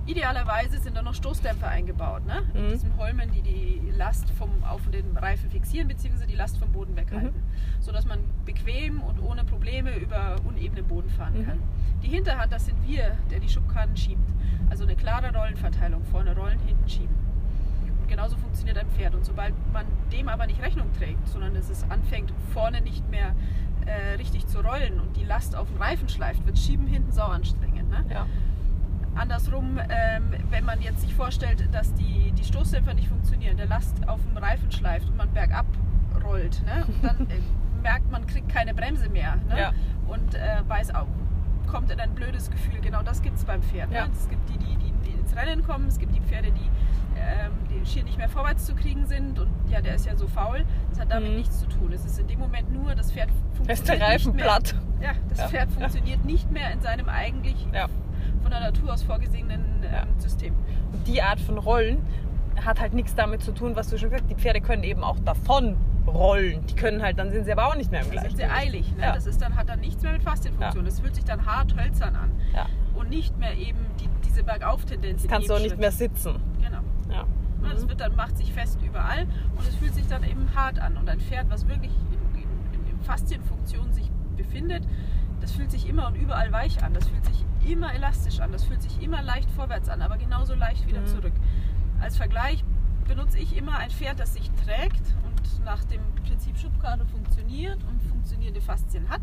Idealerweise 0.06 0.78
sind 0.80 0.96
da 0.96 1.02
noch 1.02 1.14
Stoßdämpfer 1.14 1.68
eingebaut, 1.68 2.26
ne? 2.26 2.42
Mhm. 2.54 2.60
in 2.60 2.70
diesen 2.70 2.98
Holmen, 2.98 3.32
die 3.32 3.42
die 3.42 3.92
Last 3.98 4.30
vom, 4.32 4.50
auf 4.64 4.82
den 4.90 5.18
Reifen 5.18 5.50
fixieren 5.50 5.88
bzw. 5.90 6.26
die 6.26 6.36
Last 6.36 6.58
vom 6.58 6.72
Boden 6.72 6.96
weghalten, 6.96 7.42
mhm. 7.42 7.82
sodass 7.82 8.06
man 8.06 8.20
bequem 8.46 9.02
und 9.02 9.20
ohne 9.22 9.44
Probleme 9.44 9.98
über 9.98 10.38
unebenen 10.46 10.86
Boden 10.86 11.10
fahren 11.10 11.40
mhm. 11.40 11.46
kann. 11.46 11.60
Die 12.04 12.08
Hinterhand, 12.08 12.54
das 12.54 12.66
sind 12.68 12.78
wir, 12.88 13.18
der 13.30 13.40
die 13.40 13.50
Schubkarren 13.50 13.98
schiebt. 13.98 14.30
Also 14.70 14.84
eine 14.84 14.96
klare 14.96 15.34
Rollenverteilung, 15.34 16.06
vorne 16.06 16.36
rollen, 16.36 16.60
hinten 16.60 16.88
schieben. 16.88 17.27
Und 18.08 18.12
genauso 18.12 18.38
funktioniert 18.38 18.78
ein 18.78 18.90
Pferd. 18.90 19.16
Und 19.16 19.26
sobald 19.26 19.54
man 19.74 19.86
dem 20.14 20.30
aber 20.30 20.48
nicht 20.48 20.62
Rechnung 20.62 20.94
trägt, 20.94 21.28
sondern 21.28 21.54
dass 21.54 21.70
es 21.70 21.84
anfängt, 21.90 22.32
vorne 22.54 22.80
nicht 22.80 23.10
mehr 23.10 23.36
äh, 23.86 24.14
richtig 24.16 24.48
zu 24.48 24.60
rollen 24.62 25.02
und 25.02 25.18
die 25.18 25.26
Last 25.26 25.58
auf 25.58 25.68
den 25.68 25.78
Reifen 25.78 26.08
schleift, 26.08 26.46
wird 26.46 26.58
Schieben 26.58 26.88
hinten 26.88 27.12
sau 27.12 27.26
anstrengend. 27.26 27.90
Ne? 27.90 28.06
Ja. 28.10 28.26
Andersrum, 29.16 29.78
ähm, 29.90 30.32
wenn 30.50 30.64
man 30.64 30.82
jetzt 30.82 31.02
sich 31.02 31.14
vorstellt, 31.16 31.68
dass 31.74 31.94
die, 31.96 32.32
die 32.32 32.46
Stoßdämpfer 32.46 32.94
nicht 32.94 33.10
funktionieren, 33.10 33.58
der 33.58 33.66
Last 33.66 34.08
auf 34.08 34.22
dem 34.22 34.38
Reifen 34.38 34.72
schleift 34.72 35.10
und 35.10 35.18
man 35.18 35.30
bergab 35.34 35.66
rollt, 36.24 36.64
ne? 36.66 36.86
und 36.88 37.04
dann 37.04 37.30
äh, 37.30 37.42
merkt 37.84 38.10
man, 38.10 38.26
kriegt 38.26 38.48
keine 38.48 38.74
Bremse 38.74 39.10
mehr 39.10 39.36
ne? 39.50 39.60
Ja. 39.60 39.74
und 40.08 40.34
äh, 40.34 40.62
weiß 40.66 40.96
auch, 40.96 41.08
kommt 41.68 41.92
in 41.92 42.00
ein 42.00 42.16
blödes 42.16 42.50
Gefühl. 42.50 42.80
Genau 42.80 43.04
das 43.04 43.22
gibt 43.22 43.38
es 43.38 43.44
beim 43.44 43.62
Pferd. 43.62 43.92
Ne? 43.92 44.08
Es 44.14 44.30
gibt 44.30 44.48
die, 44.48 44.58
die, 44.58 44.78
die, 44.78 44.94
die, 45.06 45.12
ins 45.12 45.36
Rennen 45.36 45.64
kommen, 45.64 45.88
es 45.88 46.00
gibt 46.00 46.16
die 46.16 46.22
Pferde, 46.22 46.52
die, 46.52 46.70
ähm, 47.18 47.52
die 47.70 47.86
schier 47.86 48.04
nicht 48.04 48.18
mehr 48.18 48.30
vorwärts 48.30 48.66
zu 48.66 48.76
kriegen 48.76 49.06
sind 49.06 49.40
und 49.40 49.50
ja, 49.70 49.82
der 49.82 49.96
ist 49.96 50.06
ja 50.06 50.16
so 50.16 50.28
faul. 50.28 50.66
Das 50.90 51.00
hat 51.00 51.12
damit 51.12 51.32
mhm. 51.32 51.38
nichts 51.38 51.60
zu 51.60 51.68
tun. 51.68 51.92
Es 51.94 52.06
ist 52.06 52.20
in 52.20 52.28
dem 52.28 52.40
Moment 52.40 52.72
nur, 52.72 52.96
das 52.96 53.12
Pferd 53.12 53.30
funktioniert. 53.56 53.80
Ist 53.80 53.88
der 53.88 54.02
Reifen 54.02 54.36
nicht 54.36 54.36
mehr. 54.36 54.46
platt. 54.46 54.76
Ja, 55.02 55.12
das 55.30 55.40
ja. 55.40 55.48
Pferd 55.48 55.72
funktioniert 55.72 56.26
nicht 56.26 56.52
mehr 56.52 56.72
in 56.72 56.82
seinem 56.82 57.10
eigentlich 57.10 57.68
von 58.42 58.52
der 58.52 58.60
Natur 58.60 58.94
aus 58.94 59.04
vorgesehenen 59.04 59.84
ähm, 59.84 59.94
ja. 59.94 60.04
System. 60.18 60.56
Und 60.94 61.08
die 61.08 61.22
Art 61.22 61.40
von 61.40 61.58
Rollen 61.58 62.06
hat 62.66 62.80
halt 62.80 62.94
nichts 62.94 63.14
damit 63.16 63.42
zu 63.42 63.52
tun, 63.52 63.76
was 63.76 63.90
du 63.90 63.98
schon 63.98 64.10
gesagt 64.10 64.24
hast. 64.24 64.32
Die 64.32 64.42
Pferde 64.42 64.62
können 64.62 64.84
eben 64.84 65.04
auch 65.04 65.20
davon 65.20 65.78
rollen. 66.08 66.66
Die 66.68 66.76
können 66.76 67.02
halt, 67.02 67.20
dann 67.20 67.32
sind 67.32 67.46
sie 67.46 67.52
aber 67.52 67.68
auch 67.68 67.76
nicht 67.76 67.92
mehr 67.92 68.02
im 68.02 68.10
Gleichgewicht. 68.10 68.38
Sind 68.38 68.50
sie 68.50 68.54
eilig. 68.54 68.96
Ne? 68.96 69.04
Ja. 69.04 69.14
Das 69.14 69.28
ist 69.28 69.42
dann, 69.42 69.56
hat 69.56 69.70
dann 69.70 69.80
nichts 69.82 70.02
mehr 70.02 70.14
mit 70.14 70.24
Faszienfunktion. 70.24 70.86
Ja. 70.86 70.90
Das 70.90 71.00
fühlt 71.00 71.16
sich 71.16 71.26
dann 71.26 71.46
hart 71.46 71.76
hölzern 71.76 72.16
an. 72.16 72.32
Ja. 72.56 72.68
Und 72.96 73.10
nicht 73.10 73.38
mehr 73.38 73.56
eben 73.56 73.86
die, 74.00 74.10
diese 74.26 74.44
Bergauf-Tendenz. 74.44 75.28
Kannst 75.28 75.50
du 75.50 75.54
auch 75.54 75.60
nicht 75.60 75.78
mehr 75.78 75.92
sitzen. 75.92 76.36
Genau. 76.64 76.77
Ja. 77.10 77.24
Mhm. 77.24 77.70
Das 77.72 77.88
wird 77.88 78.02
dann, 78.02 78.16
macht 78.16 78.38
sich 78.38 78.54
fest 78.54 78.80
überall 78.82 79.24
und 79.56 79.68
es 79.68 79.76
fühlt 79.76 79.94
sich 79.94 80.08
dann 80.08 80.24
eben 80.24 80.54
hart 80.56 80.80
an. 80.80 80.98
Und 80.98 81.10
ein 81.10 81.20
Pferd, 81.20 81.50
was 81.50 81.68
wirklich 81.68 81.92
in, 82.12 82.42
in, 82.42 82.88
in 82.88 83.00
Faszienfunktion 83.02 83.94
sich 83.94 84.10
befindet, 84.36 84.88
das 85.42 85.52
fühlt 85.52 85.72
sich 85.72 85.88
immer 85.88 86.08
und 86.08 86.16
überall 86.16 86.52
weich 86.52 86.84
an. 86.84 86.94
Das 86.94 87.08
fühlt 87.08 87.26
sich 87.26 87.46
immer 87.66 87.94
elastisch 87.94 88.40
an. 88.40 88.52
Das 88.52 88.64
fühlt 88.64 88.82
sich 88.82 89.02
immer 89.02 89.22
leicht 89.22 89.50
vorwärts 89.52 89.90
an, 89.90 90.02
aber 90.02 90.18
genauso 90.18 90.54
leicht 90.56 90.88
wieder 90.88 91.02
mhm. 91.02 91.08
zurück. 91.08 91.34
Als 92.00 92.18
Vergleich 92.18 92.64
benutze 93.08 93.40
ich 93.40 93.56
immer 93.56 93.78
ein 93.78 93.90
Pferd, 93.90 94.20
das 94.20 94.34
sich 94.34 94.52
trägt 94.66 95.02
und 95.26 95.66
nach 95.66 95.84
dem 95.86 96.02
Prinzip 96.28 96.58
Schubkarre 96.58 97.06
funktioniert 97.06 97.84
und 97.86 98.02
funktionierende 98.04 98.62
Faszien 98.62 99.10
hat. 99.10 99.22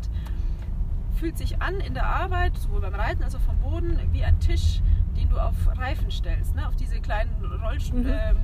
Fühlt 1.19 1.37
sich 1.37 1.61
an 1.61 1.79
in 1.79 1.93
der 1.93 2.07
Arbeit, 2.07 2.57
sowohl 2.57 2.81
beim 2.81 2.95
Reiten 2.95 3.23
als 3.23 3.35
auch 3.35 3.41
vom 3.41 3.57
Boden, 3.59 3.97
wie 4.11 4.23
ein 4.23 4.39
Tisch, 4.39 4.81
den 5.17 5.29
du 5.29 5.37
auf 5.37 5.55
Reifen 5.77 6.11
stellst, 6.11 6.55
ne? 6.55 6.67
auf 6.67 6.75
diese 6.75 6.99
kleinen 6.99 7.33
Rollstuhl. 7.43 8.01
Mhm. 8.01 8.09
Ähm, 8.09 8.37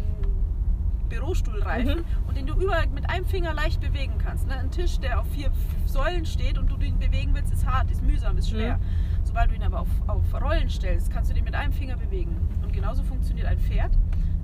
Bürostuhlreifen 1.11 1.99
mhm. 1.99 2.27
und 2.27 2.37
den 2.37 2.47
du 2.47 2.53
überall 2.53 2.87
mit 2.87 3.09
einem 3.09 3.25
Finger 3.25 3.53
leicht 3.53 3.81
bewegen 3.81 4.13
kannst. 4.17 4.47
Ne? 4.47 4.55
Ein 4.57 4.71
Tisch, 4.71 4.97
der 4.97 5.19
auf 5.19 5.27
vier 5.27 5.51
Säulen 5.85 6.25
steht 6.25 6.57
und 6.57 6.71
du 6.71 6.77
den 6.77 6.97
bewegen 6.97 7.33
willst, 7.33 7.51
ist 7.51 7.65
hart, 7.65 7.91
ist 7.91 8.01
mühsam, 8.01 8.37
ist 8.37 8.49
schwer. 8.49 8.77
Mhm. 8.77 8.81
Sobald 9.25 9.51
du 9.51 9.55
ihn 9.55 9.63
aber 9.63 9.81
auf, 9.81 9.89
auf 10.07 10.41
Rollen 10.41 10.69
stellst, 10.69 11.11
kannst 11.11 11.29
du 11.29 11.35
den 11.35 11.43
mit 11.43 11.53
einem 11.53 11.73
Finger 11.73 11.97
bewegen. 11.97 12.37
Und 12.63 12.71
genauso 12.71 13.03
funktioniert 13.03 13.47
ein 13.47 13.59
Pferd, 13.59 13.91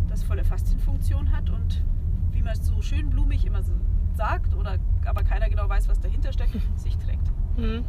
das 0.09 0.23
volle 0.23 0.43
Faszienfunktion 0.43 1.31
hat 1.31 1.49
und 1.49 1.83
wie 2.31 2.41
man 2.41 2.51
es 2.51 2.65
so 2.65 2.81
schön 2.81 3.09
blumig 3.09 3.45
immer 3.45 3.63
so 3.63 3.71
sagt, 4.13 4.53
oder 4.53 4.77
aber 5.05 5.23
keiner 5.23 5.49
genau 5.49 5.69
weiß, 5.69 5.87
was 5.87 6.01
dahinter 6.01 6.33
steckt, 6.33 6.57
sich 6.75 6.97
trägt. 6.97 7.31
Mhm. 7.55 7.85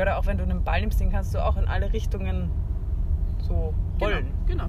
Oder 0.00 0.18
auch 0.18 0.26
wenn 0.26 0.38
du 0.38 0.44
einen 0.44 0.62
Ball 0.62 0.80
nimmst, 0.80 1.00
den 1.00 1.10
kannst 1.10 1.34
du 1.34 1.44
auch 1.44 1.56
in 1.56 1.66
alle 1.66 1.92
Richtungen 1.92 2.50
so 3.42 3.74
rollen. 4.00 4.26
Genau. 4.46 4.64
genau. 4.64 4.66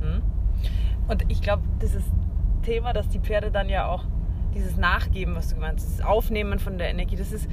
Mhm. 0.00 0.14
Mhm. 0.16 0.22
Und 1.08 1.30
ich 1.30 1.42
glaube, 1.42 1.62
dieses 1.80 2.04
Thema, 2.62 2.92
dass 2.92 3.08
die 3.08 3.18
Pferde 3.18 3.50
dann 3.50 3.68
ja 3.68 3.86
auch 3.86 4.04
dieses 4.54 4.76
Nachgeben, 4.76 5.34
was 5.34 5.48
du 5.48 5.56
gemeint 5.56 5.80
hast, 5.80 5.98
das 5.98 6.06
Aufnehmen 6.06 6.58
von 6.58 6.78
der 6.78 6.88
Energie, 6.88 7.16
das 7.16 7.32
ist, 7.32 7.48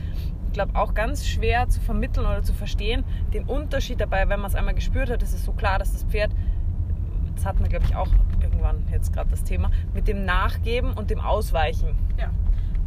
ich 0.47 0.53
glaube, 0.53 0.75
auch 0.75 0.93
ganz 0.93 1.27
schwer 1.27 1.67
zu 1.67 1.81
vermitteln 1.81 2.25
oder 2.25 2.43
zu 2.43 2.53
verstehen. 2.53 3.03
Den 3.33 3.45
Unterschied 3.45 3.99
dabei, 3.99 4.29
wenn 4.29 4.39
man 4.39 4.49
es 4.49 4.55
einmal 4.55 4.75
gespürt 4.75 5.09
hat, 5.09 5.23
ist 5.23 5.33
es 5.33 5.43
so 5.43 5.51
klar, 5.51 5.79
dass 5.79 5.91
das 5.91 6.03
Pferd, 6.03 6.31
das 7.35 7.45
hat 7.45 7.59
man, 7.59 7.69
glaube 7.69 7.85
ich, 7.85 7.95
auch 7.95 8.09
irgendwann 8.41 8.83
jetzt 8.91 9.13
gerade 9.13 9.29
das 9.29 9.43
Thema, 9.43 9.71
mit 9.93 10.07
dem 10.07 10.25
Nachgeben 10.25 10.93
und 10.93 11.09
dem 11.09 11.19
Ausweichen. 11.19 11.95
Ja, 12.17 12.29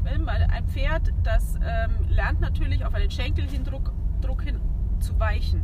weil 0.04 0.42
ein 0.42 0.66
Pferd, 0.68 1.12
das 1.22 1.56
ähm, 1.56 2.08
lernt 2.08 2.40
natürlich 2.40 2.84
auf 2.84 2.94
einen 2.94 3.10
Schenkelhindruck 3.10 3.92
Druck 4.20 4.42
hin 4.42 4.60
zu 5.00 5.18
weichen. 5.18 5.62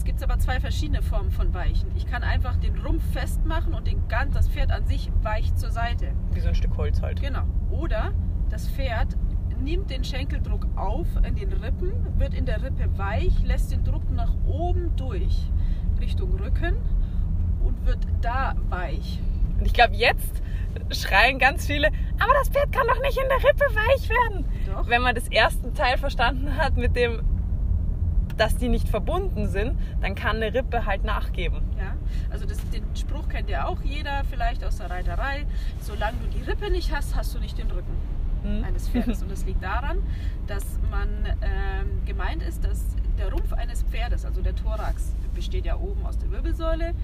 Es 0.00 0.04
gibt 0.04 0.22
aber 0.22 0.38
zwei 0.38 0.58
verschiedene 0.60 1.02
Formen 1.02 1.30
von 1.30 1.52
Weichen. 1.52 1.94
Ich 1.94 2.06
kann 2.06 2.22
einfach 2.22 2.56
den 2.56 2.74
Rumpf 2.78 3.02
festmachen 3.12 3.74
und 3.74 3.86
den 3.86 4.08
ganz, 4.08 4.32
das 4.32 4.48
Pferd 4.48 4.72
an 4.72 4.86
sich 4.86 5.10
weicht 5.20 5.58
zur 5.58 5.68
Seite. 5.68 6.12
Wie 6.32 6.40
so 6.40 6.48
ein 6.48 6.54
Stück 6.54 6.74
Holz 6.78 7.02
halt. 7.02 7.20
Genau. 7.20 7.42
Oder 7.70 8.12
das 8.48 8.66
Pferd 8.66 9.14
nimmt 9.62 9.90
den 9.90 10.02
Schenkeldruck 10.02 10.66
auf 10.74 11.06
in 11.22 11.34
den 11.34 11.52
Rippen, 11.52 12.18
wird 12.18 12.32
in 12.32 12.46
der 12.46 12.62
Rippe 12.62 12.88
weich, 12.96 13.42
lässt 13.42 13.72
den 13.72 13.84
Druck 13.84 14.10
nach 14.10 14.32
oben 14.46 14.96
durch 14.96 15.36
Richtung 16.00 16.32
Rücken 16.32 16.76
und 17.62 17.84
wird 17.84 17.98
da 18.22 18.54
weich. 18.70 19.20
Und 19.58 19.66
ich 19.66 19.74
glaube, 19.74 19.96
jetzt 19.96 20.42
schreien 20.92 21.38
ganz 21.38 21.66
viele, 21.66 21.88
aber 22.18 22.32
das 22.38 22.48
Pferd 22.48 22.72
kann 22.72 22.86
doch 22.86 23.02
nicht 23.02 23.18
in 23.18 23.28
der 23.28 23.50
Rippe 23.50 23.66
weich 23.74 24.08
werden. 24.08 24.46
Doch. 24.64 24.88
Wenn 24.88 25.02
man 25.02 25.14
das 25.14 25.28
erste 25.28 25.74
Teil 25.74 25.98
verstanden 25.98 26.56
hat 26.56 26.78
mit 26.78 26.96
dem 26.96 27.20
dass 28.40 28.56
die 28.56 28.70
nicht 28.70 28.88
verbunden 28.88 29.48
sind, 29.48 29.78
dann 30.00 30.14
kann 30.14 30.36
eine 30.36 30.54
Rippe 30.54 30.86
halt 30.86 31.04
nachgeben. 31.04 31.60
Ja, 31.78 31.94
also 32.30 32.46
das, 32.46 32.58
den 32.70 32.82
Spruch 32.96 33.28
kennt 33.28 33.50
ja 33.50 33.66
auch 33.66 33.82
jeder 33.82 34.24
vielleicht 34.30 34.64
aus 34.64 34.78
der 34.78 34.88
Reiterei. 34.88 35.44
Solange 35.82 36.16
du 36.20 36.38
die 36.38 36.42
Rippe 36.42 36.70
nicht 36.70 36.90
hast, 36.90 37.14
hast 37.14 37.34
du 37.34 37.38
nicht 37.38 37.58
den 37.58 37.70
Rücken 37.70 37.92
mhm. 38.42 38.64
eines 38.64 38.88
Pferdes. 38.88 39.22
Und 39.22 39.30
das 39.30 39.44
liegt 39.44 39.62
daran, 39.62 39.98
dass 40.46 40.64
man 40.90 41.08
ähm, 41.42 42.02
gemeint 42.06 42.42
ist, 42.42 42.64
dass 42.64 42.96
der 43.18 43.30
Rumpf 43.30 43.52
eines 43.52 43.82
Pferdes, 43.82 44.24
also 44.24 44.40
der 44.40 44.56
Thorax, 44.56 45.12
besteht 45.34 45.66
ja 45.66 45.76
oben 45.76 46.06
aus 46.06 46.16
der 46.16 46.30
Wirbelsäule, 46.30 46.94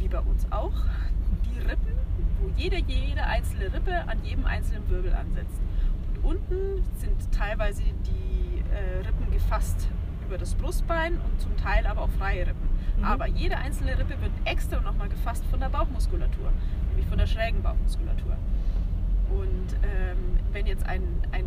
wie 0.00 0.08
bei 0.08 0.20
uns 0.20 0.46
auch. 0.52 0.74
Die 1.46 1.60
Rippen, 1.60 1.92
wo 2.42 2.50
jede, 2.58 2.76
jede 2.76 3.24
einzelne 3.24 3.72
Rippe 3.72 4.06
an 4.06 4.22
jedem 4.22 4.44
einzelnen 4.44 4.86
Wirbel 4.90 5.14
ansetzt. 5.14 5.62
Und 6.22 6.36
unten 6.36 6.84
sind 6.98 7.32
teilweise 7.32 7.82
die 7.82 8.62
äh, 8.74 8.98
Rippen 8.98 9.32
gefasst 9.32 9.88
über 10.26 10.38
das 10.38 10.54
Brustbein 10.54 11.14
und 11.14 11.40
zum 11.40 11.56
Teil 11.56 11.86
aber 11.86 12.02
auch 12.02 12.10
freie 12.10 12.46
Rippen. 12.46 12.68
Mhm. 12.98 13.04
Aber 13.04 13.26
jede 13.26 13.56
einzelne 13.56 13.92
Rippe 13.98 14.20
wird 14.20 14.32
extra 14.44 14.80
nochmal 14.80 15.08
gefasst 15.08 15.44
von 15.50 15.60
der 15.60 15.68
Bauchmuskulatur, 15.68 16.50
nämlich 16.90 17.06
von 17.06 17.18
der 17.18 17.26
schrägen 17.26 17.62
Bauchmuskulatur. 17.62 18.36
Und 19.30 19.74
ähm, 19.82 20.38
wenn 20.52 20.66
jetzt 20.66 20.86
ein, 20.86 21.02
ein, 21.32 21.44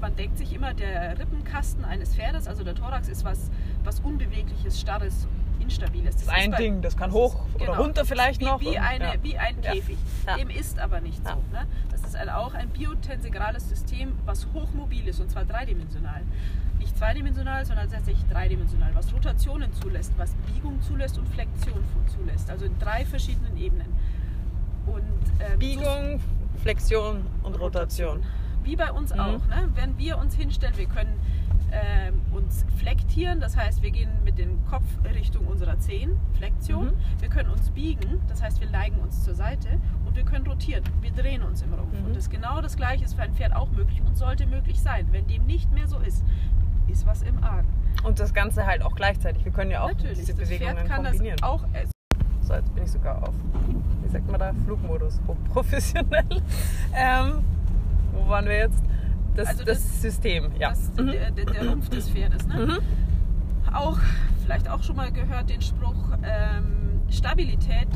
man 0.00 0.14
denkt 0.16 0.38
sich 0.38 0.52
immer, 0.54 0.74
der 0.74 1.18
Rippenkasten 1.18 1.84
eines 1.84 2.14
Pferdes, 2.14 2.46
also 2.46 2.64
der 2.64 2.74
Thorax, 2.74 3.08
ist 3.08 3.24
was, 3.24 3.50
was 3.84 4.00
Unbewegliches, 4.00 4.80
Starres, 4.80 5.26
Instabiles. 5.60 6.14
Das, 6.16 6.26
das 6.26 6.34
ist 6.34 6.44
ein 6.44 6.50
bei, 6.52 6.56
Ding, 6.56 6.82
das 6.82 6.96
kann 6.96 7.12
hoch 7.12 7.34
ist, 7.34 7.56
oder 7.56 7.66
genau, 7.66 7.82
runter 7.82 8.04
vielleicht 8.04 8.40
wie, 8.40 8.44
noch. 8.44 8.60
Wie, 8.60 8.78
eine, 8.78 9.14
ja. 9.14 9.22
wie 9.22 9.36
ein 9.36 9.60
Käfig. 9.60 9.98
Ja. 10.26 10.36
Dem 10.36 10.50
ist 10.50 10.78
aber 10.78 11.00
nicht 11.00 11.24
ja. 11.24 11.32
so. 11.32 11.42
Ne? 11.52 11.66
Das 11.90 12.02
ist 12.04 12.16
ein, 12.16 12.28
auch 12.28 12.54
ein 12.54 12.68
biotensegrales 12.70 13.68
System, 13.68 14.12
was 14.24 14.46
hochmobil 14.54 15.06
ist 15.08 15.20
und 15.20 15.30
zwar 15.30 15.44
dreidimensional 15.44 16.22
nicht 16.88 16.96
zweidimensional, 16.96 17.66
sondern 17.66 17.90
tatsächlich 17.90 18.24
dreidimensional, 18.30 18.90
was 18.94 19.12
Rotationen 19.12 19.72
zulässt, 19.74 20.12
was 20.16 20.34
Biegung 20.52 20.80
zulässt 20.80 21.18
und 21.18 21.28
Flexion 21.28 21.84
zulässt. 22.06 22.50
Also 22.50 22.64
in 22.64 22.78
drei 22.78 23.04
verschiedenen 23.04 23.56
Ebenen. 23.58 23.92
Und, 24.86 25.02
ähm, 25.40 25.58
Biegung, 25.58 26.20
Flexion 26.62 27.26
und 27.42 27.60
Rotation. 27.60 28.22
Wie 28.62 28.74
bei 28.74 28.90
uns 28.90 29.12
mhm. 29.12 29.20
auch. 29.20 29.46
Ne? 29.46 29.68
Wenn 29.74 29.98
wir 29.98 30.16
uns 30.18 30.34
hinstellen, 30.34 30.78
wir 30.78 30.86
können 30.86 31.20
äh, 31.70 32.10
uns 32.34 32.64
flektieren, 32.78 33.38
das 33.38 33.54
heißt, 33.54 33.82
wir 33.82 33.90
gehen 33.90 34.10
mit 34.24 34.38
dem 34.38 34.64
Kopf 34.64 34.86
Richtung 35.14 35.46
unserer 35.46 35.78
Zehen, 35.78 36.18
Flexion. 36.38 36.86
Mhm. 36.86 37.20
Wir 37.20 37.28
können 37.28 37.50
uns 37.50 37.68
biegen, 37.70 38.22
das 38.28 38.42
heißt, 38.42 38.62
wir 38.62 38.70
neigen 38.70 38.98
uns 39.00 39.24
zur 39.24 39.34
Seite 39.34 39.68
und 40.06 40.16
wir 40.16 40.24
können 40.24 40.46
rotieren. 40.46 40.84
Wir 41.02 41.12
drehen 41.12 41.42
uns 41.42 41.60
im 41.60 41.74
Rumpf. 41.74 42.00
Mhm. 42.00 42.06
Und 42.06 42.16
das 42.16 42.30
genau 42.30 42.62
das 42.62 42.78
Gleiche 42.78 43.04
ist 43.04 43.12
für 43.12 43.22
ein 43.22 43.34
Pferd 43.34 43.54
auch 43.54 43.70
möglich 43.72 44.00
und 44.06 44.16
sollte 44.16 44.46
möglich 44.46 44.80
sein. 44.80 45.08
Wenn 45.10 45.26
dem 45.26 45.44
nicht 45.44 45.70
mehr 45.72 45.86
so 45.86 45.98
ist, 45.98 46.24
ist 46.88 47.06
was 47.06 47.22
im 47.22 47.42
Argen. 47.42 47.68
Und 48.04 48.20
das 48.20 48.32
Ganze 48.32 48.64
halt 48.66 48.82
auch 48.82 48.94
gleichzeitig. 48.94 49.44
Wir 49.44 49.52
können 49.52 49.70
ja 49.70 49.82
auch 49.82 49.88
Natürlich, 49.88 50.18
diese 50.18 50.34
das 50.34 50.48
Bewegungen 50.48 50.76
Pferd 50.76 50.88
kann 50.88 51.04
kombinieren. 51.04 51.36
Das 51.40 51.48
auch, 51.48 51.64
so, 52.42 52.54
jetzt 52.54 52.74
bin 52.74 52.84
ich 52.84 52.90
sogar 52.92 53.22
auf, 53.22 53.34
wie 54.02 54.08
sagt 54.08 54.30
man 54.30 54.40
da, 54.40 54.52
Flugmodus, 54.64 55.20
professionell. 55.52 56.24
Ähm, 56.94 57.44
wo 58.12 58.28
waren 58.28 58.46
wir 58.46 58.56
jetzt? 58.58 58.82
Das, 59.34 59.48
Also 59.48 59.64
das, 59.64 59.78
das- 59.78 60.02
System, 60.02 60.50
ja. 60.58 60.70
das, 60.70 60.90
Mhm. 60.96 61.06
der, 61.08 61.30
der, 61.30 61.44
der 61.44 61.68
Rumpf 61.68 61.88
des 61.90 62.08
Pferdes. 62.08 62.46
Ne? 62.46 62.66
Mhm. 62.66 63.74
Auch, 63.74 63.98
vielleicht 64.42 64.68
auch 64.68 64.82
schon 64.82 64.96
mal 64.96 65.12
gehört 65.12 65.50
den 65.50 65.60
Spruch, 65.60 65.94
ähm, 66.22 67.00
Stabilität 67.10 67.88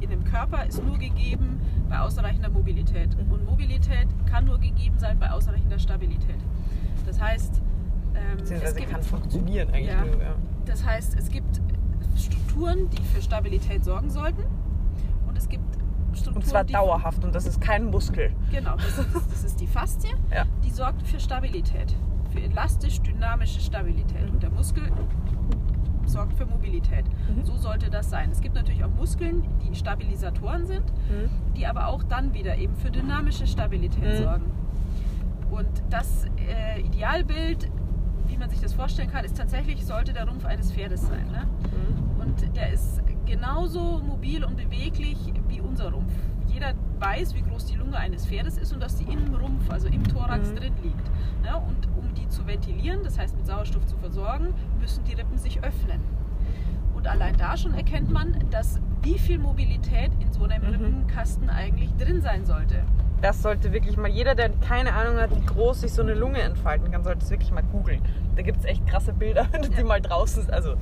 in 0.00 0.10
dem 0.10 0.24
Körper 0.24 0.64
ist 0.66 0.84
nur 0.84 0.98
gegeben 0.98 1.60
bei 1.88 1.98
ausreichender 2.00 2.48
Mobilität. 2.50 3.16
Mhm. 3.16 3.32
Und 3.32 3.44
Mobilität 3.46 4.08
kann 4.30 4.44
nur 4.44 4.58
gegeben 4.58 4.98
sein 4.98 5.18
bei 5.18 5.30
ausreichender 5.30 5.78
Stabilität. 5.78 6.36
Das 7.06 7.20
heißt, 7.20 7.62
ähm, 8.16 8.38
Beziehungsweise 8.38 8.74
gibt, 8.76 8.90
kann 8.90 9.02
funktionieren 9.02 9.68
eigentlich 9.70 9.86
Ja. 9.88 10.04
nur, 10.04 10.20
ja. 10.22 10.34
das 10.64 10.84
heißt, 10.84 11.16
es 11.18 11.28
gibt 11.28 11.60
Strukturen, 12.16 12.88
die 12.90 13.02
für 13.02 13.20
Stabilität 13.22 13.84
sorgen 13.84 14.10
sollten. 14.10 14.42
Und 15.28 15.36
es 15.36 15.48
gibt 15.48 15.64
Strukturen, 16.14 16.36
Und 16.36 16.46
zwar 16.46 16.64
dauerhaft 16.64 17.24
und 17.24 17.34
das 17.34 17.46
ist 17.46 17.60
kein 17.60 17.84
Muskel. 17.90 18.30
Genau, 18.50 18.76
das 18.76 18.98
ist, 18.98 19.08
das 19.30 19.44
ist 19.44 19.60
die 19.60 19.66
Faszie. 19.66 20.14
Ja. 20.34 20.44
Die 20.64 20.70
sorgt 20.70 21.06
für 21.06 21.20
Stabilität, 21.20 21.94
für 22.30 22.40
elastisch-dynamische 22.40 23.60
Stabilität. 23.60 24.26
Mhm. 24.26 24.30
Und 24.34 24.42
der 24.42 24.50
Muskel 24.50 24.84
sorgt 26.06 26.34
für 26.34 26.46
Mobilität. 26.46 27.04
Mhm. 27.28 27.44
So 27.44 27.56
sollte 27.56 27.90
das 27.90 28.08
sein. 28.08 28.30
Es 28.30 28.40
gibt 28.40 28.54
natürlich 28.54 28.82
auch 28.84 28.90
Muskeln, 28.90 29.44
die 29.68 29.74
Stabilisatoren 29.74 30.64
sind, 30.64 30.84
Mhm. 31.10 31.28
die 31.56 31.66
aber 31.66 31.88
auch 31.88 32.02
dann 32.04 32.32
wieder 32.32 32.56
eben 32.56 32.76
für 32.76 32.90
dynamische 32.90 33.46
Stabilität 33.46 34.20
Mhm. 34.20 34.22
sorgen. 34.24 34.44
Und 35.50 35.68
das 35.90 36.24
äh, 36.48 36.80
Idealbild, 36.80 37.68
wie 38.28 38.36
man 38.36 38.50
sich 38.50 38.60
das 38.60 38.74
vorstellen 38.74 39.10
kann, 39.10 39.24
ist 39.24 39.36
tatsächlich, 39.36 39.84
sollte 39.84 40.12
der 40.12 40.26
Rumpf 40.28 40.44
eines 40.44 40.72
Pferdes 40.72 41.02
sein. 41.06 41.26
Ne? 41.30 41.46
Mhm. 41.46 42.20
Und 42.20 42.56
der 42.56 42.72
ist 42.72 43.00
genauso 43.26 44.00
mobil 44.06 44.44
und 44.44 44.56
beweglich 44.56 45.18
wie 45.48 45.60
unser 45.60 45.90
Rumpf. 45.92 46.12
Jeder 46.46 46.72
weiß, 46.98 47.34
wie 47.34 47.42
groß 47.42 47.66
die 47.66 47.76
Lunge 47.76 47.96
eines 47.98 48.26
Pferdes 48.26 48.56
ist 48.56 48.72
und 48.72 48.80
dass 48.82 48.96
die 48.96 49.04
im 49.12 49.34
Rumpf, 49.34 49.68
also 49.70 49.88
im 49.88 50.02
Thorax 50.04 50.50
Mhm. 50.50 50.56
drin 50.56 50.72
liegt. 50.82 51.10
Ja, 51.44 51.56
und 51.56 51.86
um 51.96 52.14
die 52.14 52.28
zu 52.28 52.46
ventilieren, 52.46 53.00
das 53.04 53.18
heißt 53.18 53.36
mit 53.36 53.46
Sauerstoff 53.46 53.84
zu 53.86 53.96
versorgen, 53.98 54.54
müssen 54.80 55.04
die 55.04 55.14
Rippen 55.14 55.36
sich 55.38 55.62
öffnen. 55.62 56.00
Und 56.94 57.06
allein 57.06 57.36
da 57.36 57.56
schon 57.56 57.74
erkennt 57.74 58.10
man, 58.10 58.36
dass 58.50 58.80
wie 59.02 59.18
viel 59.18 59.38
Mobilität 59.38 60.10
in 60.20 60.32
so 60.32 60.44
einem 60.44 60.62
Mhm. 60.62 60.68
Rippenkasten 60.70 61.50
eigentlich 61.50 61.94
drin 61.96 62.20
sein 62.22 62.44
sollte. 62.46 62.82
Das 63.22 63.42
sollte 63.42 63.72
wirklich 63.72 63.96
mal, 63.96 64.08
jeder, 64.10 64.34
der 64.34 64.50
keine 64.50 64.92
Ahnung 64.92 65.16
hat, 65.18 65.34
wie 65.34 65.44
groß 65.44 65.80
sich 65.80 65.92
so 65.92 66.02
eine 66.02 66.14
Lunge 66.14 66.40
entfalten 66.42 66.90
kann, 66.90 67.02
sollte 67.02 67.24
es 67.24 67.30
wirklich 67.30 67.50
mal 67.50 67.62
googeln. 67.62 68.02
Da 68.36 68.42
gibt 68.42 68.58
es 68.58 68.64
echt 68.66 68.86
krasse 68.86 69.12
Bilder, 69.12 69.46
wenn 69.52 69.62
du 69.62 69.68
Ja. 69.70 69.76
die 69.78 69.84
mal 69.84 70.00
draußen, 70.00 70.50
also 70.50 70.74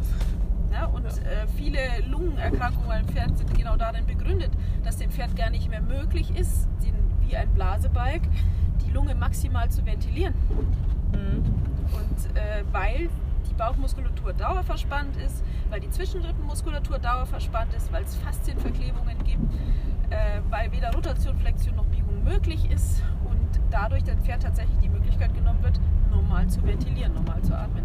Ja, 0.72 0.86
und 0.86 1.06
Äh, 1.06 1.46
viele 1.56 1.78
Lungenerkrankungen 2.08 2.88
beim 2.88 3.06
Pferd 3.06 3.38
sind 3.38 3.56
genau 3.56 3.76
darin 3.76 4.04
begründet, 4.06 4.50
dass 4.82 4.96
dem 4.96 5.10
Pferd 5.10 5.36
gar 5.36 5.50
nicht 5.50 5.70
mehr 5.70 5.80
möglich 5.80 6.36
ist, 6.36 6.66
den, 6.84 6.94
wie 7.20 7.36
ein 7.36 7.48
Blasebalg, 7.54 8.22
die 8.84 8.90
Lunge 8.90 9.14
maximal 9.14 9.70
zu 9.70 9.86
ventilieren. 9.86 10.34
mhm. 11.12 11.44
Und 11.92 12.36
äh, 12.36 12.64
weil 12.72 13.08
die 13.48 13.54
Bauchmuskulatur 13.54 14.32
dauerverspannt 14.32 15.16
ist, 15.18 15.44
weil 15.70 15.78
die 15.78 15.90
Zwischenrippenmuskulatur 15.90 16.98
dauerverspannt 16.98 17.72
ist, 17.74 17.92
weil 17.92 18.02
es 18.02 18.16
Faszienverklebungen 18.16 19.16
gibt, 19.22 19.52
äh, 20.10 20.40
weil 20.50 20.72
weder 20.72 20.92
Rotation, 20.92 21.36
Flexion 21.38 21.76
noch 21.76 21.84
Biegung 21.86 22.03
möglich 22.22 22.70
ist 22.70 23.02
und 23.24 23.60
dadurch 23.70 24.04
dem 24.04 24.18
Pferd 24.20 24.42
tatsächlich 24.42 24.78
die 24.78 24.88
Möglichkeit 24.88 25.34
genommen 25.34 25.62
wird, 25.62 25.80
normal 26.10 26.46
zu 26.48 26.64
ventilieren, 26.64 27.14
normal 27.14 27.42
zu 27.42 27.56
atmen. 27.56 27.84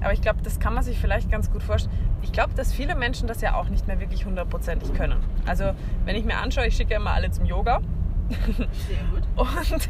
Aber 0.00 0.12
ich 0.12 0.22
glaube, 0.22 0.40
das 0.42 0.60
kann 0.60 0.74
man 0.74 0.84
sich 0.84 0.98
vielleicht 0.98 1.30
ganz 1.30 1.50
gut 1.50 1.62
vorstellen. 1.62 1.94
Ich 2.22 2.32
glaube, 2.32 2.54
dass 2.54 2.72
viele 2.72 2.94
Menschen 2.94 3.26
das 3.26 3.40
ja 3.40 3.54
auch 3.54 3.68
nicht 3.68 3.86
mehr 3.86 3.98
wirklich 4.00 4.26
hundertprozentig 4.26 4.94
können. 4.94 5.18
Also, 5.44 5.72
wenn 6.04 6.14
ich 6.14 6.24
mir 6.24 6.36
anschaue, 6.36 6.66
ich 6.66 6.76
schicke 6.76 6.92
ja 6.92 7.00
immer 7.00 7.10
alle 7.10 7.30
zum 7.30 7.44
Yoga 7.44 7.80
Sehr 8.28 8.98
gut. 9.10 9.22
und 9.72 9.88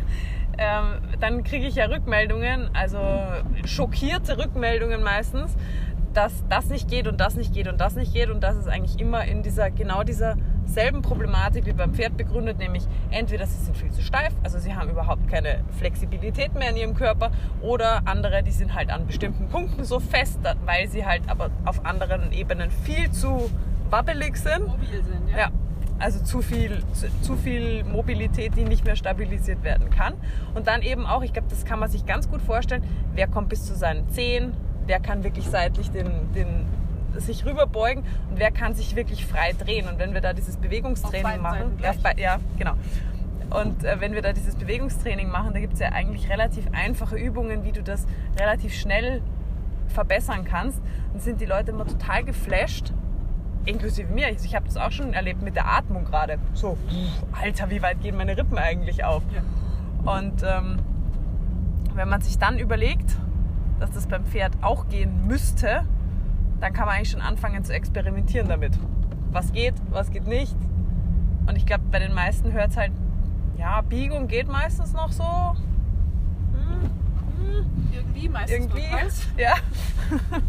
ähm, 0.58 1.18
dann 1.20 1.44
kriege 1.44 1.66
ich 1.66 1.74
ja 1.74 1.86
Rückmeldungen, 1.86 2.70
also 2.74 2.98
schockierte 3.64 4.38
Rückmeldungen 4.38 5.02
meistens, 5.02 5.54
dass 6.14 6.44
das 6.48 6.66
nicht 6.66 6.88
geht 6.88 7.06
und 7.06 7.20
das 7.20 7.34
nicht 7.34 7.52
geht 7.52 7.68
und 7.68 7.80
das 7.80 7.94
nicht 7.94 8.12
geht 8.12 8.30
und 8.30 8.40
das 8.40 8.56
ist 8.56 8.68
eigentlich 8.68 8.98
immer 8.98 9.24
in 9.24 9.42
dieser 9.42 9.70
genau 9.70 10.02
dieser 10.02 10.36
selben 10.68 11.02
Problematik 11.02 11.66
wie 11.66 11.72
beim 11.72 11.94
Pferd 11.94 12.16
begründet, 12.16 12.58
nämlich 12.58 12.86
entweder 13.10 13.46
sie 13.46 13.64
sind 13.64 13.76
viel 13.76 13.90
zu 13.90 14.02
steif, 14.02 14.32
also 14.42 14.58
sie 14.58 14.74
haben 14.74 14.90
überhaupt 14.90 15.28
keine 15.28 15.64
Flexibilität 15.78 16.54
mehr 16.54 16.70
in 16.70 16.76
ihrem 16.76 16.94
Körper 16.94 17.30
oder 17.60 18.02
andere, 18.04 18.42
die 18.42 18.52
sind 18.52 18.74
halt 18.74 18.90
an 18.90 19.06
bestimmten 19.06 19.48
Punkten 19.48 19.84
so 19.84 19.98
fest, 19.98 20.38
weil 20.64 20.88
sie 20.88 21.04
halt 21.04 21.22
aber 21.28 21.50
auf 21.64 21.84
anderen 21.84 22.32
Ebenen 22.32 22.70
viel 22.70 23.10
zu 23.10 23.50
wabbelig 23.90 24.36
sind. 24.36 24.66
Mobil 24.66 25.02
sind, 25.02 25.28
ja. 25.30 25.38
Ja, 25.38 25.50
also 25.98 26.22
zu 26.22 26.42
viel, 26.42 26.82
zu, 26.92 27.06
zu 27.22 27.36
viel 27.36 27.84
Mobilität, 27.84 28.56
die 28.56 28.64
nicht 28.64 28.84
mehr 28.84 28.96
stabilisiert 28.96 29.64
werden 29.64 29.90
kann. 29.90 30.14
Und 30.54 30.66
dann 30.66 30.82
eben 30.82 31.06
auch, 31.06 31.22
ich 31.22 31.32
glaube, 31.32 31.48
das 31.48 31.64
kann 31.64 31.78
man 31.78 31.90
sich 31.90 32.06
ganz 32.06 32.30
gut 32.30 32.42
vorstellen, 32.42 32.84
wer 33.14 33.26
kommt 33.26 33.48
bis 33.48 33.64
zu 33.64 33.74
seinen 33.74 34.08
Zehen, 34.10 34.52
wer 34.86 35.00
kann 35.00 35.24
wirklich 35.24 35.46
seitlich 35.46 35.90
den, 35.90 36.32
den, 36.34 36.66
sich 37.16 37.44
rüberbeugen 37.46 38.04
und 38.30 38.38
wer 38.38 38.50
kann 38.50 38.74
sich 38.74 38.94
wirklich 38.96 39.26
frei 39.26 39.52
drehen. 39.58 39.88
Und 39.88 39.98
wenn 39.98 40.14
wir 40.14 40.20
da 40.20 40.32
dieses 40.32 40.56
Bewegungstraining 40.56 41.22
machen, 41.42 41.78
bei- 42.02 42.14
ja, 42.16 42.38
genau. 42.58 42.72
Und 43.50 43.82
äh, 43.84 43.98
wenn 44.00 44.12
wir 44.12 44.20
da 44.22 44.32
dieses 44.32 44.56
Bewegungstraining 44.56 45.28
machen, 45.30 45.52
da 45.54 45.60
gibt 45.60 45.72
es 45.74 45.80
ja 45.80 45.88
eigentlich 45.92 46.28
relativ 46.28 46.66
einfache 46.72 47.16
Übungen, 47.16 47.64
wie 47.64 47.72
du 47.72 47.82
das 47.82 48.06
relativ 48.38 48.74
schnell 48.74 49.22
verbessern 49.88 50.44
kannst. 50.44 50.82
Und 51.14 51.22
sind 51.22 51.40
die 51.40 51.46
Leute 51.46 51.70
immer 51.70 51.86
total 51.86 52.24
geflasht, 52.24 52.92
inklusive 53.64 54.12
mir. 54.12 54.26
Also 54.26 54.44
ich 54.44 54.54
habe 54.54 54.66
das 54.66 54.76
auch 54.76 54.90
schon 54.92 55.14
erlebt 55.14 55.40
mit 55.42 55.56
der 55.56 55.66
Atmung 55.66 56.04
gerade. 56.04 56.38
So, 56.52 56.76
pff, 56.88 57.40
Alter, 57.42 57.70
wie 57.70 57.80
weit 57.80 58.02
gehen 58.02 58.16
meine 58.18 58.36
Rippen 58.36 58.58
eigentlich 58.58 59.02
auf? 59.04 59.22
Ja. 59.34 60.12
Und 60.18 60.42
ähm, 60.42 60.78
wenn 61.94 62.08
man 62.08 62.20
sich 62.20 62.38
dann 62.38 62.58
überlegt, 62.58 63.16
dass 63.80 63.90
das 63.92 64.06
beim 64.06 64.24
Pferd 64.26 64.52
auch 64.60 64.88
gehen 64.88 65.26
müsste, 65.26 65.84
dann 66.60 66.72
kann 66.72 66.86
man 66.86 66.96
eigentlich 66.96 67.10
schon 67.10 67.20
anfangen 67.20 67.64
zu 67.64 67.72
experimentieren 67.72 68.48
damit. 68.48 68.78
Was 69.30 69.52
geht, 69.52 69.74
was 69.90 70.10
geht 70.10 70.26
nicht. 70.26 70.56
Und 71.46 71.56
ich 71.56 71.66
glaube, 71.66 71.84
bei 71.90 71.98
den 71.98 72.14
meisten 72.14 72.52
hört 72.52 72.70
es 72.70 72.76
halt, 72.76 72.92
ja, 73.56 73.80
Biegung 73.82 74.28
geht 74.28 74.48
meistens 74.48 74.92
noch 74.92 75.10
so. 75.12 75.24
Hm, 76.52 76.90
hm, 77.38 77.66
Irgendwie, 77.92 78.28
meistens 78.28 78.66
irgendwie. 78.66 78.86
Hals, 78.88 79.26
Ja. 79.36 79.54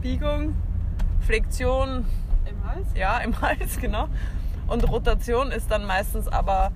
Biegung, 0.00 0.54
Flexion, 1.20 2.04
im 2.44 2.68
Hals. 2.68 2.86
ja, 2.94 3.18
im 3.18 3.40
Hals, 3.40 3.78
genau. 3.80 4.08
Und 4.66 4.88
Rotation 4.88 5.50
ist 5.50 5.70
dann 5.70 5.84
meistens 5.86 6.28
aber 6.28 6.72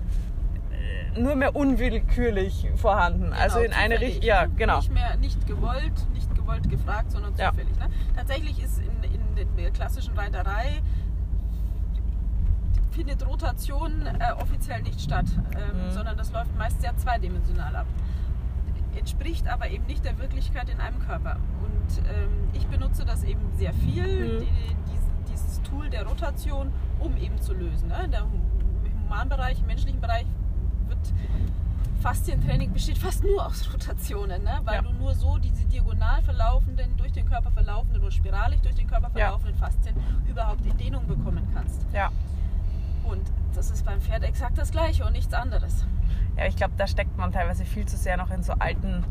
äh, 0.71 1.19
nur 1.19 1.35
mehr 1.35 1.55
unwillkürlich 1.55 2.67
vorhanden. 2.75 3.33
also 3.33 3.59
in 3.59 3.71
Genau, 3.71 3.77
eine 3.83 3.99
Richtung. 3.99 4.23
Ja, 4.23 4.45
genau. 4.45 4.77
Nicht 4.77 4.93
mehr 4.93 5.17
nicht 5.17 5.47
gewollt, 5.47 5.93
gewollt 6.47 6.69
gefragt, 6.69 7.11
sondern 7.11 7.35
Ja. 7.37 7.51
zufällig. 7.51 7.77
Ne? 7.77 7.89
Tatsächlich 8.15 8.63
ist 8.63 8.79
in, 8.79 9.03
in 9.03 9.55
der 9.57 9.71
klassischen 9.71 10.13
Reiterei 10.17 10.81
findet 12.91 13.25
Rotation 13.27 14.05
äh, 14.07 14.31
offiziell 14.41 14.81
nicht 14.81 15.01
statt, 15.01 15.25
ähm, 15.55 15.87
Mhm. 15.87 15.91
sondern 15.91 16.17
das 16.17 16.31
läuft 16.31 16.55
meist 16.57 16.81
sehr 16.81 16.95
zweidimensional 16.97 17.75
ab. 17.75 17.85
Entspricht 18.97 19.47
aber 19.47 19.69
eben 19.69 19.85
nicht 19.85 20.03
der 20.03 20.17
Wirklichkeit 20.17 20.69
in 20.69 20.79
einem 20.79 20.99
Körper. 20.99 21.35
Und 21.61 21.99
ähm, 22.09 22.47
ich 22.53 22.65
benutze 22.67 23.05
das 23.05 23.23
eben 23.23 23.41
sehr 23.57 23.73
viel, 23.73 24.03
Mhm. 24.03 24.39
die, 24.39 24.75
dies- 24.91 25.31
dieses 25.31 25.61
Tool 25.61 25.89
der 25.89 26.07
Rotation, 26.07 26.71
um 26.99 27.15
eben 27.17 27.39
zu 27.39 27.53
lösen. 27.53 27.89
Ne? 27.89 28.07
Der 28.11 28.21
Im 28.21 29.03
Humanbereich, 29.09 29.59
im 29.59 29.67
menschlichen 29.67 30.01
Bereich 30.01 30.25
wird 30.87 30.97
Faszientraining 32.01 32.73
besteht 32.73 32.97
fast 32.97 33.23
nur 33.23 33.45
aus 33.45 33.71
Rotationen, 33.73 34.43
ne? 34.43 34.59
weil 34.63 34.75
Ja. 34.75 34.81
du 34.81 34.91
nur 34.93 35.13
so 35.15 35.37
diese 35.37 35.65
diagonal 35.65 36.21
verlaufenden, 36.23 36.95
durch 36.97 37.11
den 37.11 37.26
Körper 37.37 37.51
verlaufenden 37.51 38.01
oder 38.01 38.11
spiralig 38.11 38.61
durch 38.61 38.73
den 38.75 38.87
Körper 38.87 39.09
Ja. 39.15 39.25
verlaufenden 39.27 39.55
Faszien 39.59 39.95
überhaupt 40.27 40.65
in 40.65 40.75
Dehnung 40.77 41.05
bekommen 41.05 41.47
kannst. 41.53 41.85
Ja. 41.93 42.09
Und 43.03 43.21
das 43.53 43.69
ist 43.69 43.85
beim 43.85 44.01
Pferd 44.01 44.23
exakt 44.23 44.57
das 44.57 44.71
Gleiche 44.71 45.05
und 45.05 45.11
nichts 45.13 45.33
anderes. 45.33 45.85
ja, 46.35 46.45
ich 46.47 46.55
glaube, 46.55 46.73
da 46.77 46.87
steckt 46.87 47.15
man 47.17 47.31
teilweise 47.31 47.63
viel 47.65 47.85
zu 47.85 47.95
sehr 47.97 48.17
noch 48.17 48.31
in 48.31 48.41
so 48.43 48.53
alten, 48.53 49.03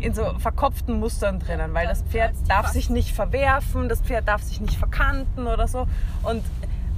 in 0.00 0.14
so 0.14 0.38
verkopften 0.38 0.98
Mustern 1.00 1.38
drinnen, 1.40 1.74
weil 1.74 1.86
das 1.88 2.02
Pferd 2.02 2.34
darf 2.48 2.68
sich 2.68 2.90
nicht 2.90 3.12
verwerfen, 3.14 3.88
das 3.88 4.00
Pferd 4.02 4.28
darf 4.28 4.42
sich 4.42 4.60
nicht 4.60 4.76
verkanten 4.76 5.46
oder 5.48 5.66
so. 5.68 5.86
Und 6.22 6.44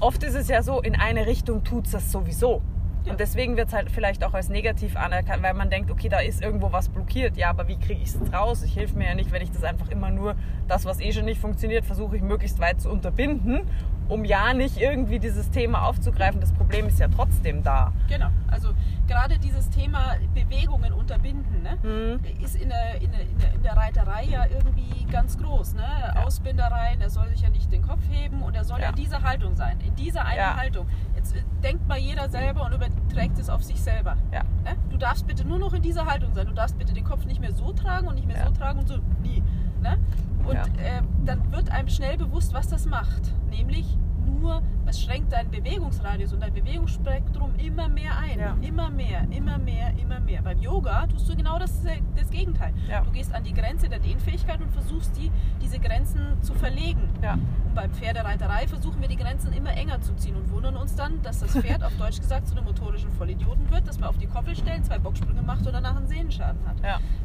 oft 0.01 0.23
ist 0.25 0.35
es 0.35 0.49
ja 0.49 0.63
so, 0.63 0.81
in 0.83 0.95
eine 0.99 1.27
Richtung 1.27 1.65
tut 1.65 1.87
es 1.87 1.93
das 1.93 2.13
sowieso. 2.13 2.61
Und 3.09 3.21
deswegen 3.21 3.57
wird 3.57 3.69
es 3.69 3.75
halt 3.75 3.91
vielleicht 3.91 4.25
auch 4.25 4.35
als 4.35 4.49
negativ 4.49 4.97
anerkannt, 4.97 5.43
weil 5.43 5.55
man 5.55 5.71
denkt, 5.71 5.91
okay, 5.91 6.09
da 6.09 6.19
ist 6.21 6.43
irgendwo 6.43 6.73
was 6.73 6.89
blockiert. 6.89 7.37
Ja, 7.37 7.51
aber 7.51 7.69
wie 7.69 7.77
kriege 7.79 8.01
ich 8.03 8.09
es 8.15 8.33
raus? 8.33 8.63
Ich 8.63 8.77
helfe 8.77 8.97
mir 8.99 9.07
ja 9.07 9.15
nicht, 9.15 9.31
wenn 9.33 9.43
ich 9.43 9.51
das 9.53 9.63
einfach 9.65 9.89
immer 9.91 10.11
nur, 10.11 10.35
das, 10.69 10.85
was 10.85 11.01
eh 11.01 11.13
schon 11.13 11.25
nicht 11.25 11.41
funktioniert, 11.41 11.85
versuche 11.85 12.17
ich 12.17 12.23
möglichst 12.23 12.59
weit 12.59 12.81
zu 12.81 12.91
unterbinden, 12.91 13.61
um 14.09 14.25
ja 14.25 14.53
nicht 14.55 14.79
irgendwie 14.79 15.19
dieses 15.19 15.51
Thema 15.51 15.87
aufzugreifen. 15.87 16.41
Das 16.41 16.53
Problem 16.53 16.87
ist 16.87 16.99
ja 16.99 17.09
trotzdem 17.09 17.63
da. 17.63 17.93
Genau, 18.09 18.29
also 18.49 18.71
gerade 19.07 19.39
dieses 19.39 19.71
Thema 19.71 20.17
Bewegungen 20.35 20.93
unterbinden 20.93 21.63
ne, 21.63 21.79
Mhm. 21.83 22.21
ist 22.45 22.57
in, 22.57 22.69
der, 22.69 22.97
in, 23.01 23.11
der, 23.13 23.21
in 23.21 23.39
der 23.39 23.46
Reiterei 23.87 24.25
ja 24.25 24.45
irgendwie 24.47 25.05
ganz 25.05 25.39
groß. 25.39 25.75
Ne? 25.75 25.85
Ausbindereien, 26.25 27.01
er 27.01 27.09
soll 27.11 27.29
sich 27.29 27.43
ja 27.43 27.49
nicht 27.51 27.71
den 27.71 27.83
Kopf 27.83 28.01
heben 28.11 28.43
und 28.43 28.55
er 28.57 28.65
soll 28.65 28.79
ja, 28.81 28.85
Ja. 28.87 28.91
in 28.91 28.97
dieser 28.97 29.23
Haltung 29.23 29.55
sein, 29.55 29.79
in 29.81 29.95
dieser 29.95 30.25
einen 30.25 30.39
Ja. 30.39 30.57
Haltung. 30.57 30.89
Jetzt 31.15 31.37
äh, 31.37 31.43
denkt 31.63 31.87
mal 31.87 31.99
jeder 31.99 32.29
selber 32.29 32.65
und 32.67 32.73
überträgt 32.73 33.39
es 33.39 33.49
auf 33.49 33.63
sich 33.63 33.81
selber. 33.81 34.17
Ja. 34.33 34.43
Ne? 34.65 34.77
Du 34.91 34.97
darfst 34.97 35.27
bitte 35.27 35.45
nur 35.47 35.59
noch 35.61 35.73
in 35.73 35.83
dieser 35.83 36.05
Haltung 36.07 36.35
sein. 36.35 36.47
Du 36.47 36.53
darfst 36.55 36.77
bitte 36.79 36.93
den 36.95 37.05
Kopf 37.05 37.25
nicht 37.27 37.41
mehr 37.41 37.53
so 37.53 37.73
tragen 37.73 38.09
und 38.09 38.17
nicht 38.17 38.27
mehr 38.27 38.39
Ja. 38.39 38.47
so 38.47 38.53
tragen 38.53 38.81
und 38.81 38.89
so 38.89 38.97
nie. 39.23 39.43
Ne? 39.81 39.97
Und 40.45 40.55
Ja. 40.55 40.63
äh, 40.83 41.03
dann 41.25 41.53
wird 41.53 41.71
einem 41.71 41.89
schnell 41.89 42.17
bewusst, 42.17 42.53
was 42.55 42.67
das 42.69 42.87
macht. 42.87 43.33
Nämlich 43.51 43.97
nur, 44.25 44.63
es 44.89 45.03
schränkt 45.03 45.33
deinen 45.33 45.51
Bewegungsradius 45.51 46.33
und 46.33 46.41
dein 46.41 46.53
Bewegungsspektrum 46.53 47.55
immer 47.57 47.89
mehr 47.89 48.17
ein. 48.19 48.39
Ja. 48.39 48.57
Immer 48.61 48.91
mehr, 48.91 49.27
immer 49.31 49.59
mehr, 49.59 49.93
immer 50.01 50.21
mehr. 50.21 50.43
Beim 50.43 50.61
Yoga 50.61 51.07
tust 51.07 51.29
du 51.29 51.37
genau 51.37 51.59
das, 51.59 51.83
das 52.15 52.31
Gegenteil. 52.31 52.73
Ja. 52.89 53.03
Du 53.03 53.11
gehst 53.11 53.35
an 53.35 53.45
die 53.45 53.53
Grenze 53.53 53.89
der 53.89 53.99
Dehnfähigkeit 53.99 54.61
und 54.61 54.71
versuchst, 54.71 55.17
die, 55.17 55.31
diese 55.61 55.79
Grenzen 55.79 56.41
zu 56.43 56.55
verlegen. 56.55 57.09
Ja. 57.23 57.35
Und 57.35 57.75
beim 57.75 57.93
Pferdereiterei 57.93 58.67
versuchen 58.69 59.01
wir 59.01 59.09
die 59.09 59.17
Grenzen 59.17 59.53
immer 59.53 59.71
enger 59.71 60.01
zu 60.01 60.15
ziehen 60.15 60.37
und 60.37 60.51
wundern 60.51 60.77
uns 60.77 60.95
dann, 60.95 61.23
dass 61.23 61.41
das 61.41 61.53
Pferd 61.53 61.83
auf 61.83 61.97
Deutsch 61.97 62.21
gesagt 62.21 62.49
zu 62.49 62.57
einem 62.57 62.65
motorischen 62.65 63.11
Vollidioten 63.13 63.71
wird, 63.71 63.87
dass 63.89 63.99
man 63.99 64.09
auf 64.09 64.19
die 64.19 64.27
Koppel 64.27 64.55
stellen, 64.57 64.85
zwei 64.85 64.99
Bocksprünge 64.99 65.43
macht 65.43 65.67
und 65.67 65.73
danach 65.73 65.97
einen 65.97 66.07
Sehnenschaden 66.07 66.61
hat. 66.67 66.77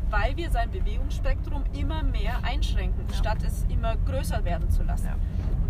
Weil 0.09 0.35
wir 0.35 0.49
sein 0.49 0.69
Bewegungsspektrum 0.71 1.63
immer 1.73 2.03
mehr 2.03 2.43
einschränken, 2.43 3.05
statt 3.13 3.37
es 3.45 3.65
immer 3.69 3.95
größer 3.97 4.43
werden 4.43 4.69
zu 4.69 4.83
lassen. 4.83 5.09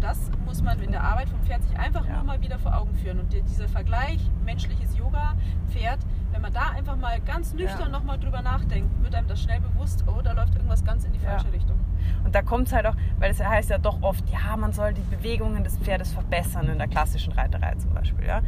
Das 0.01 0.31
muss 0.45 0.61
man 0.63 0.79
in 0.81 0.91
der 0.91 1.03
Arbeit 1.03 1.29
vom 1.29 1.39
Pferd 1.43 1.63
sich 1.63 1.77
einfach 1.77 2.05
Ja. 2.05 2.15
nur 2.15 2.23
mal 2.23 2.41
wieder 2.41 2.57
vor 2.59 2.75
Augen 2.75 2.93
führen. 2.95 3.19
Und 3.19 3.31
die- 3.31 3.41
dieser 3.43 3.67
Vergleich 3.67 4.19
menschliches 4.43 4.97
Yoga, 4.97 5.35
Pferd, 5.69 5.99
wenn 6.31 6.41
man 6.41 6.51
da 6.51 6.69
einfach 6.71 6.95
mal 6.97 7.19
ganz 7.21 7.53
nüchtern 7.53 7.79
Ja. 7.81 7.89
nochmal 7.89 8.17
drüber 8.19 8.41
nachdenkt, 8.41 8.89
wird 9.03 9.13
einem 9.15 9.27
das 9.27 9.41
schnell 9.41 9.61
bewusst, 9.61 10.03
oh, 10.07 10.21
da 10.21 10.31
läuft 10.33 10.55
irgendwas 10.55 10.83
ganz 10.83 11.03
in 11.05 11.13
die 11.13 11.19
falsche 11.19 11.51
Richtung. 11.53 11.79
Und 12.23 12.35
da 12.35 12.41
kommt 12.41 12.67
es 12.67 12.73
halt 12.73 12.85
auch, 12.85 12.95
weil 13.19 13.31
es 13.31 13.43
heißt 13.43 13.69
ja 13.69 13.77
doch 13.77 14.01
oft, 14.01 14.23
ja, 14.29 14.55
man 14.57 14.73
soll 14.73 14.93
die 14.93 15.01
Bewegungen 15.01 15.63
des 15.63 15.77
Pferdes 15.77 16.13
verbessern 16.13 16.67
in 16.69 16.77
der 16.77 16.87
klassischen 16.87 17.33
Reiterei 17.33 17.75
zum 17.75 17.93
Beispiel. 17.93 18.25
Ja? 18.25 18.41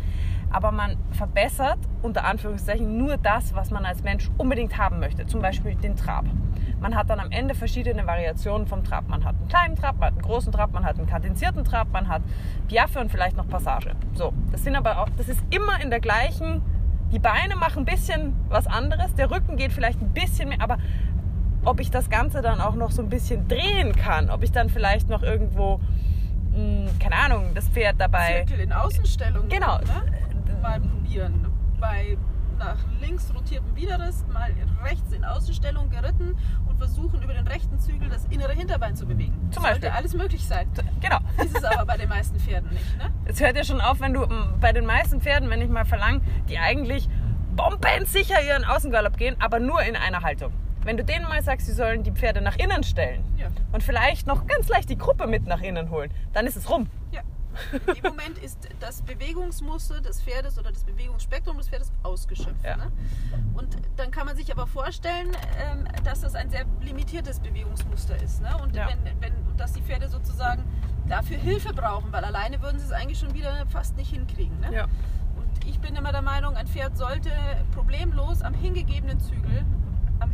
Aber 0.51 0.71
man 0.71 0.97
verbessert 1.11 1.79
unter 2.01 2.25
Anführungszeichen 2.25 2.97
nur 2.97 3.17
das, 3.17 3.55
was 3.55 3.71
man 3.71 3.85
als 3.85 4.03
Mensch 4.03 4.29
unbedingt 4.37 4.77
haben 4.77 4.99
möchte. 4.99 5.25
Zum 5.25 5.41
Beispiel 5.41 5.75
den 5.75 5.95
Trab. 5.95 6.25
Man 6.79 6.95
hat 6.95 7.09
dann 7.09 7.19
am 7.19 7.31
Ende 7.31 7.55
verschiedene 7.55 8.05
Variationen 8.05 8.67
vom 8.67 8.83
Trab. 8.83 9.07
Man 9.07 9.23
hat 9.23 9.35
einen 9.35 9.47
kleinen 9.47 9.75
Trab, 9.75 9.99
man 9.99 10.07
hat 10.07 10.13
einen 10.13 10.21
großen 10.21 10.51
Trab, 10.51 10.73
man 10.73 10.83
hat 10.85 10.97
einen 10.97 11.07
kadenzierten 11.07 11.63
Trab, 11.63 11.87
man 11.91 12.07
hat 12.07 12.21
Piaffe 12.67 12.99
und 12.99 13.09
vielleicht 13.09 13.37
noch 13.37 13.47
Passage. 13.47 13.95
So, 14.13 14.33
das 14.51 14.63
sind 14.63 14.75
aber 14.75 14.99
auch, 14.99 15.09
das 15.17 15.29
ist 15.29 15.41
immer 15.49 15.81
in 15.81 15.89
der 15.89 15.99
gleichen. 15.99 16.61
Die 17.11 17.19
Beine 17.19 17.55
machen 17.55 17.83
ein 17.83 17.85
bisschen 17.85 18.33
was 18.49 18.67
anderes, 18.67 19.13
der 19.15 19.31
Rücken 19.31 19.55
geht 19.55 19.71
vielleicht 19.71 20.01
ein 20.01 20.09
bisschen 20.13 20.49
mehr, 20.49 20.61
aber 20.61 20.77
ob 21.65 21.79
ich 21.79 21.91
das 21.91 22.09
Ganze 22.09 22.41
dann 22.41 22.59
auch 22.61 22.75
noch 22.75 22.91
so 22.91 23.01
ein 23.01 23.09
bisschen 23.09 23.47
drehen 23.47 23.95
kann, 23.95 24.29
ob 24.29 24.43
ich 24.43 24.51
dann 24.51 24.69
vielleicht 24.69 25.09
noch 25.09 25.23
irgendwo, 25.23 25.79
mh, 26.55 26.91
keine 26.99 27.15
Ahnung, 27.15 27.51
das 27.55 27.67
Pferd 27.69 27.95
dabei. 27.99 28.43
Zirkel 28.45 28.63
in 28.65 28.73
Außenstellung. 28.73 29.47
Genau. 29.49 29.77
Ne? 29.79 30.61
Mal 30.61 30.79
probieren. 30.79 31.45
Bei 31.79 32.17
nach 32.59 32.77
links 33.01 33.33
rotiertem 33.35 33.75
Widerrist, 33.75 34.27
mal 34.31 34.49
rechts 34.85 35.11
in 35.11 35.25
Außenstellung 35.25 35.89
geritten 35.89 36.37
und 36.67 36.77
versuchen 36.77 37.21
über 37.21 37.33
den 37.33 37.47
rechten 37.47 37.77
Zügel 37.79 38.07
das 38.09 38.25
innere 38.25 38.53
Hinterbein 38.53 38.95
zu 38.95 39.05
bewegen. 39.05 39.33
Zum 39.51 39.63
Sollte 39.63 39.81
Beispiel. 39.81 39.89
alles 39.97 40.13
möglich 40.13 40.45
sein. 40.45 40.67
Genau. 41.01 41.17
Ist 41.43 41.57
es 41.57 41.63
aber 41.63 41.85
bei 41.85 41.97
den 41.97 42.07
meisten 42.07 42.39
Pferden 42.39 42.69
nicht. 42.69 42.97
Ne? 42.97 43.05
Es 43.25 43.41
hört 43.41 43.57
ja 43.57 43.63
schon 43.63 43.81
auf, 43.81 43.99
wenn 43.99 44.13
du 44.13 44.21
mh, 44.21 44.53
bei 44.61 44.71
den 44.71 44.85
meisten 44.85 45.19
Pferden, 45.19 45.49
wenn 45.49 45.61
ich 45.61 45.69
mal 45.69 45.83
verlange, 45.85 46.21
die 46.47 46.57
eigentlich 46.57 47.09
bombensicher 47.55 48.41
ihren 48.41 48.63
Außengalopp 48.65 49.17
gehen, 49.17 49.35
aber 49.39 49.59
nur 49.59 49.81
in 49.81 49.95
einer 49.95 50.21
Haltung. 50.21 50.53
Wenn 50.83 50.97
du 50.97 51.03
denen 51.03 51.27
mal 51.27 51.41
sagst, 51.41 51.65
sie 51.67 51.73
sollen 51.73 52.03
die 52.03 52.11
Pferde 52.11 52.41
nach 52.41 52.55
innen 52.57 52.83
stellen 52.83 53.23
Ja. 53.37 53.47
und 53.71 53.83
vielleicht 53.83 54.27
noch 54.27 54.45
ganz 54.47 54.67
leicht 54.67 54.89
die 54.89 54.97
Gruppe 54.97 55.27
mit 55.27 55.45
nach 55.47 55.61
innen 55.61 55.89
holen, 55.89 56.11
dann 56.33 56.45
ist 56.45 56.55
es 56.57 56.69
rum. 56.69 56.87
Ja. 57.11 57.21
Im 57.71 58.01
Moment 58.03 58.39
ist 58.39 58.67
das 58.79 59.03
Bewegungsmuster 59.03 60.01
des 60.01 60.21
Pferdes 60.23 60.57
oder 60.57 60.71
das 60.71 60.83
Bewegungsspektrum 60.83 61.57
des 61.57 61.69
Pferdes 61.69 61.91
ausgeschöpft. 62.01 62.63
Ja. 62.65 62.77
Ne? 62.77 62.91
Und 63.53 63.77
dann 63.95 64.09
kann 64.09 64.25
man 64.25 64.35
sich 64.35 64.51
aber 64.51 64.65
vorstellen, 64.65 65.29
ähm, 65.63 65.87
dass 66.03 66.21
das 66.21 66.33
ein 66.33 66.49
sehr 66.49 66.65
limitiertes 66.81 67.39
Bewegungsmuster 67.39 68.15
ist. 68.23 68.41
Ne? 68.41 68.49
Und 68.61 68.75
Ja. 68.75 68.87
wenn, 68.89 69.21
wenn, 69.21 69.33
dass 69.55 69.73
die 69.73 69.81
Pferde 69.83 70.09
sozusagen 70.09 70.63
dafür 71.07 71.37
Hilfe 71.37 71.73
brauchen, 71.73 72.11
weil 72.11 72.25
alleine 72.25 72.59
würden 72.61 72.79
sie 72.79 72.85
es 72.85 72.91
eigentlich 72.91 73.19
schon 73.19 73.33
wieder 73.35 73.65
fast 73.69 73.95
nicht 73.97 74.09
hinkriegen. 74.11 74.59
Ne? 74.59 74.73
Ja. 74.73 74.83
Und 75.35 75.65
ich 75.67 75.79
bin 75.79 75.95
immer 75.95 76.11
der 76.11 76.23
Meinung, 76.23 76.55
ein 76.55 76.65
Pferd 76.65 76.97
sollte 76.97 77.29
problemlos 77.71 78.41
am 78.41 78.55
hingegebenen 78.55 79.19
Zügel, 79.19 79.63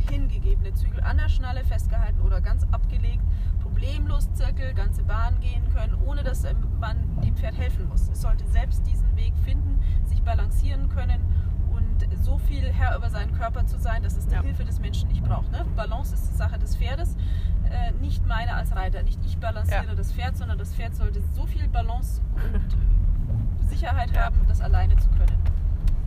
am 0.10 0.14
hingegebenen 0.14 0.76
Zügel 0.76 1.02
an 1.02 1.18
der 1.18 1.30
Schnalle 1.30 1.64
festgehalten 1.64 2.22
oder 2.22 2.42
ganz 2.42 2.66
abgelegt, 2.72 3.24
problemlos 3.62 4.32
Zirkel, 4.34 4.74
ganze 4.74 5.04
Bahn 5.04 5.40
gehen 5.40 5.64
können, 5.74 5.96
ohne 6.06 6.24
dass 6.24 6.44
ähm, 6.44 6.58
man 6.80 6.98
dem 7.22 7.36
Pferd 7.36 7.58
helfen 7.58 7.88
muss. 7.88 8.10
Es 8.10 8.22
sollte 8.22 8.46
selbst 8.48 8.86
diesen 8.86 9.16
Weg 9.16 9.34
finden, 9.46 9.80
sich 10.06 10.22
balancieren 10.24 10.90
können 10.90 11.20
und 11.72 12.08
so 12.24 12.38
viel 12.38 12.72
Herr 12.72 12.96
über 12.98 13.10
seinen 13.10 13.34
Körper 13.34 13.66
zu 13.66 13.78
sein, 13.78 14.04
dass 14.04 14.18
es 14.18 14.28
die 14.28 14.36
Ja. 14.36 14.42
Hilfe 14.42 14.64
des 14.66 14.80
Menschen 14.80 15.10
nicht 15.10 15.24
braucht. 15.24 15.52
Ne? 15.52 15.66
Balance 15.76 16.14
ist 16.16 16.30
die 16.32 16.36
Sache 16.36 16.58
des 16.58 16.76
Pferdes, 16.76 17.16
äh, 17.70 17.92
nicht 18.02 18.26
meine 18.26 18.54
als 18.56 18.76
Reiter. 18.76 19.04
Nicht 19.04 19.20
ich 19.26 19.38
balanciere 19.38 19.86
Ja. 19.88 19.96
das 19.96 20.12
Pferd, 20.12 20.38
sondern 20.38 20.58
das 20.58 20.74
Pferd 20.74 20.96
sollte 20.96 21.22
so 21.36 21.46
viel 21.46 21.68
Balance 21.68 22.22
und 22.36 23.68
Sicherheit 23.70 24.12
Ja. 24.16 24.26
haben, 24.26 24.36
das 24.48 24.62
alleine 24.62 24.96
zu 24.98 25.10
können. 25.10 25.38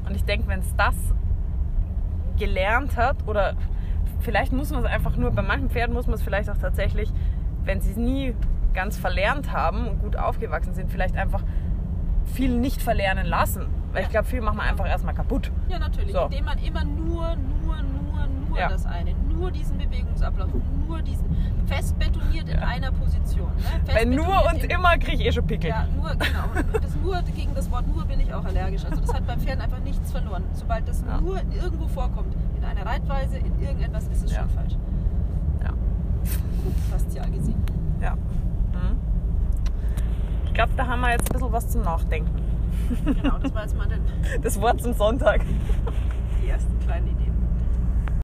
Und 0.06 0.16
ich 0.16 0.24
denke, 0.24 0.48
wenn 0.48 0.60
es 0.60 0.74
das 0.76 0.94
gelernt 2.36 2.96
hat 2.96 3.16
oder 3.28 3.54
vielleicht 4.22 4.52
muss 4.52 4.70
man 4.70 4.84
es 4.84 4.90
einfach 4.90 5.16
nur, 5.16 5.30
bei 5.30 5.42
manchen 5.42 5.70
Pferden 5.70 5.94
muss 5.94 6.06
man 6.06 6.14
es 6.14 6.22
vielleicht 6.22 6.48
auch 6.50 6.56
tatsächlich, 6.56 7.12
wenn 7.64 7.80
sie 7.80 7.90
es 7.90 7.96
nie 7.96 8.34
ganz 8.74 8.96
verlernt 8.96 9.52
haben 9.52 9.86
und 9.86 10.00
gut 10.00 10.16
aufgewachsen 10.16 10.74
sind, 10.74 10.90
vielleicht 10.90 11.16
einfach 11.16 11.42
viel 12.24 12.56
nicht 12.56 12.80
verlernen 12.80 13.26
lassen. 13.26 13.66
Weil 13.92 14.04
ich 14.04 14.08
glaube, 14.08 14.26
viel 14.26 14.40
macht 14.40 14.56
man 14.56 14.66
einfach 14.66 14.86
erstmal 14.88 15.14
kaputt. 15.14 15.50
Ja, 15.68 15.78
natürlich. 15.78 16.12
So. 16.12 16.22
Indem 16.24 16.46
man 16.46 16.58
immer 16.58 16.82
nur, 16.84 17.36
nur, 17.62 17.76
nur, 17.82 18.26
nur 18.48 18.58
Ja. 18.58 18.68
das 18.70 18.86
eine, 18.86 19.12
nur 19.28 19.50
diesen 19.50 19.76
Bewegungsablauf, 19.76 20.48
nur 20.86 21.02
diesen 21.02 21.26
fest 21.66 21.98
betoniert 21.98 22.48
in 22.48 22.58
Ja. 22.58 22.66
einer 22.66 22.90
Position. 22.92 23.48
Ne? 23.56 23.92
Bei 23.92 24.04
nur 24.06 24.46
und 24.50 24.64
immer 24.64 24.96
kriege 24.96 25.22
ich 25.22 25.26
eh 25.26 25.32
schon 25.32 25.46
Pickel. 25.46 25.70
Ja, 25.70 25.86
nur, 25.94 26.08
genau. 26.10 26.68
Und 26.72 26.82
das 26.84 26.96
nur, 26.96 27.20
gegen 27.36 27.54
das 27.54 27.70
Wort 27.70 27.86
nur 27.86 28.04
bin 28.06 28.20
ich 28.20 28.32
auch 28.32 28.44
allergisch. 28.44 28.84
Also 28.86 29.00
das 29.02 29.12
hat 29.12 29.26
beim 29.26 29.40
Pferden 29.40 29.60
einfach 29.62 29.80
nichts 29.80 30.10
verloren. 30.10 30.44
Sobald 30.54 30.88
das 30.88 31.04
Ja. 31.06 31.20
nur 31.20 31.36
irgendwo 31.62 31.86
vorkommt, 31.88 32.34
in 32.62 32.68
einer 32.68 32.86
Reitweise, 32.86 33.36
in 33.38 33.60
irgendetwas, 33.60 34.04
ist 34.08 34.24
es 34.24 34.32
Ja. 34.32 34.40
schon 34.40 34.50
falsch. 34.50 34.72
Ja. 35.62 35.70
Faszial 36.90 37.30
gesehen. 37.30 37.62
Ja. 38.00 38.14
Mhm. 38.14 38.98
Ich 40.46 40.54
glaube, 40.54 40.72
da 40.76 40.86
haben 40.86 41.00
wir 41.00 41.10
jetzt 41.10 41.28
ein 41.30 41.32
bisschen 41.34 41.52
was 41.52 41.68
zum 41.68 41.82
Nachdenken. 41.82 42.30
Genau, 43.04 43.38
das 43.38 43.54
war 43.54 43.62
jetzt 43.62 43.76
mal 43.76 43.86
den, 43.88 44.00
Das 44.42 44.60
Wort 44.60 44.80
zum 44.82 44.92
Sonntag. 44.92 45.42
die 46.42 46.48
ersten 46.48 46.78
kleinen 46.80 47.06
Ideen. 47.08 47.31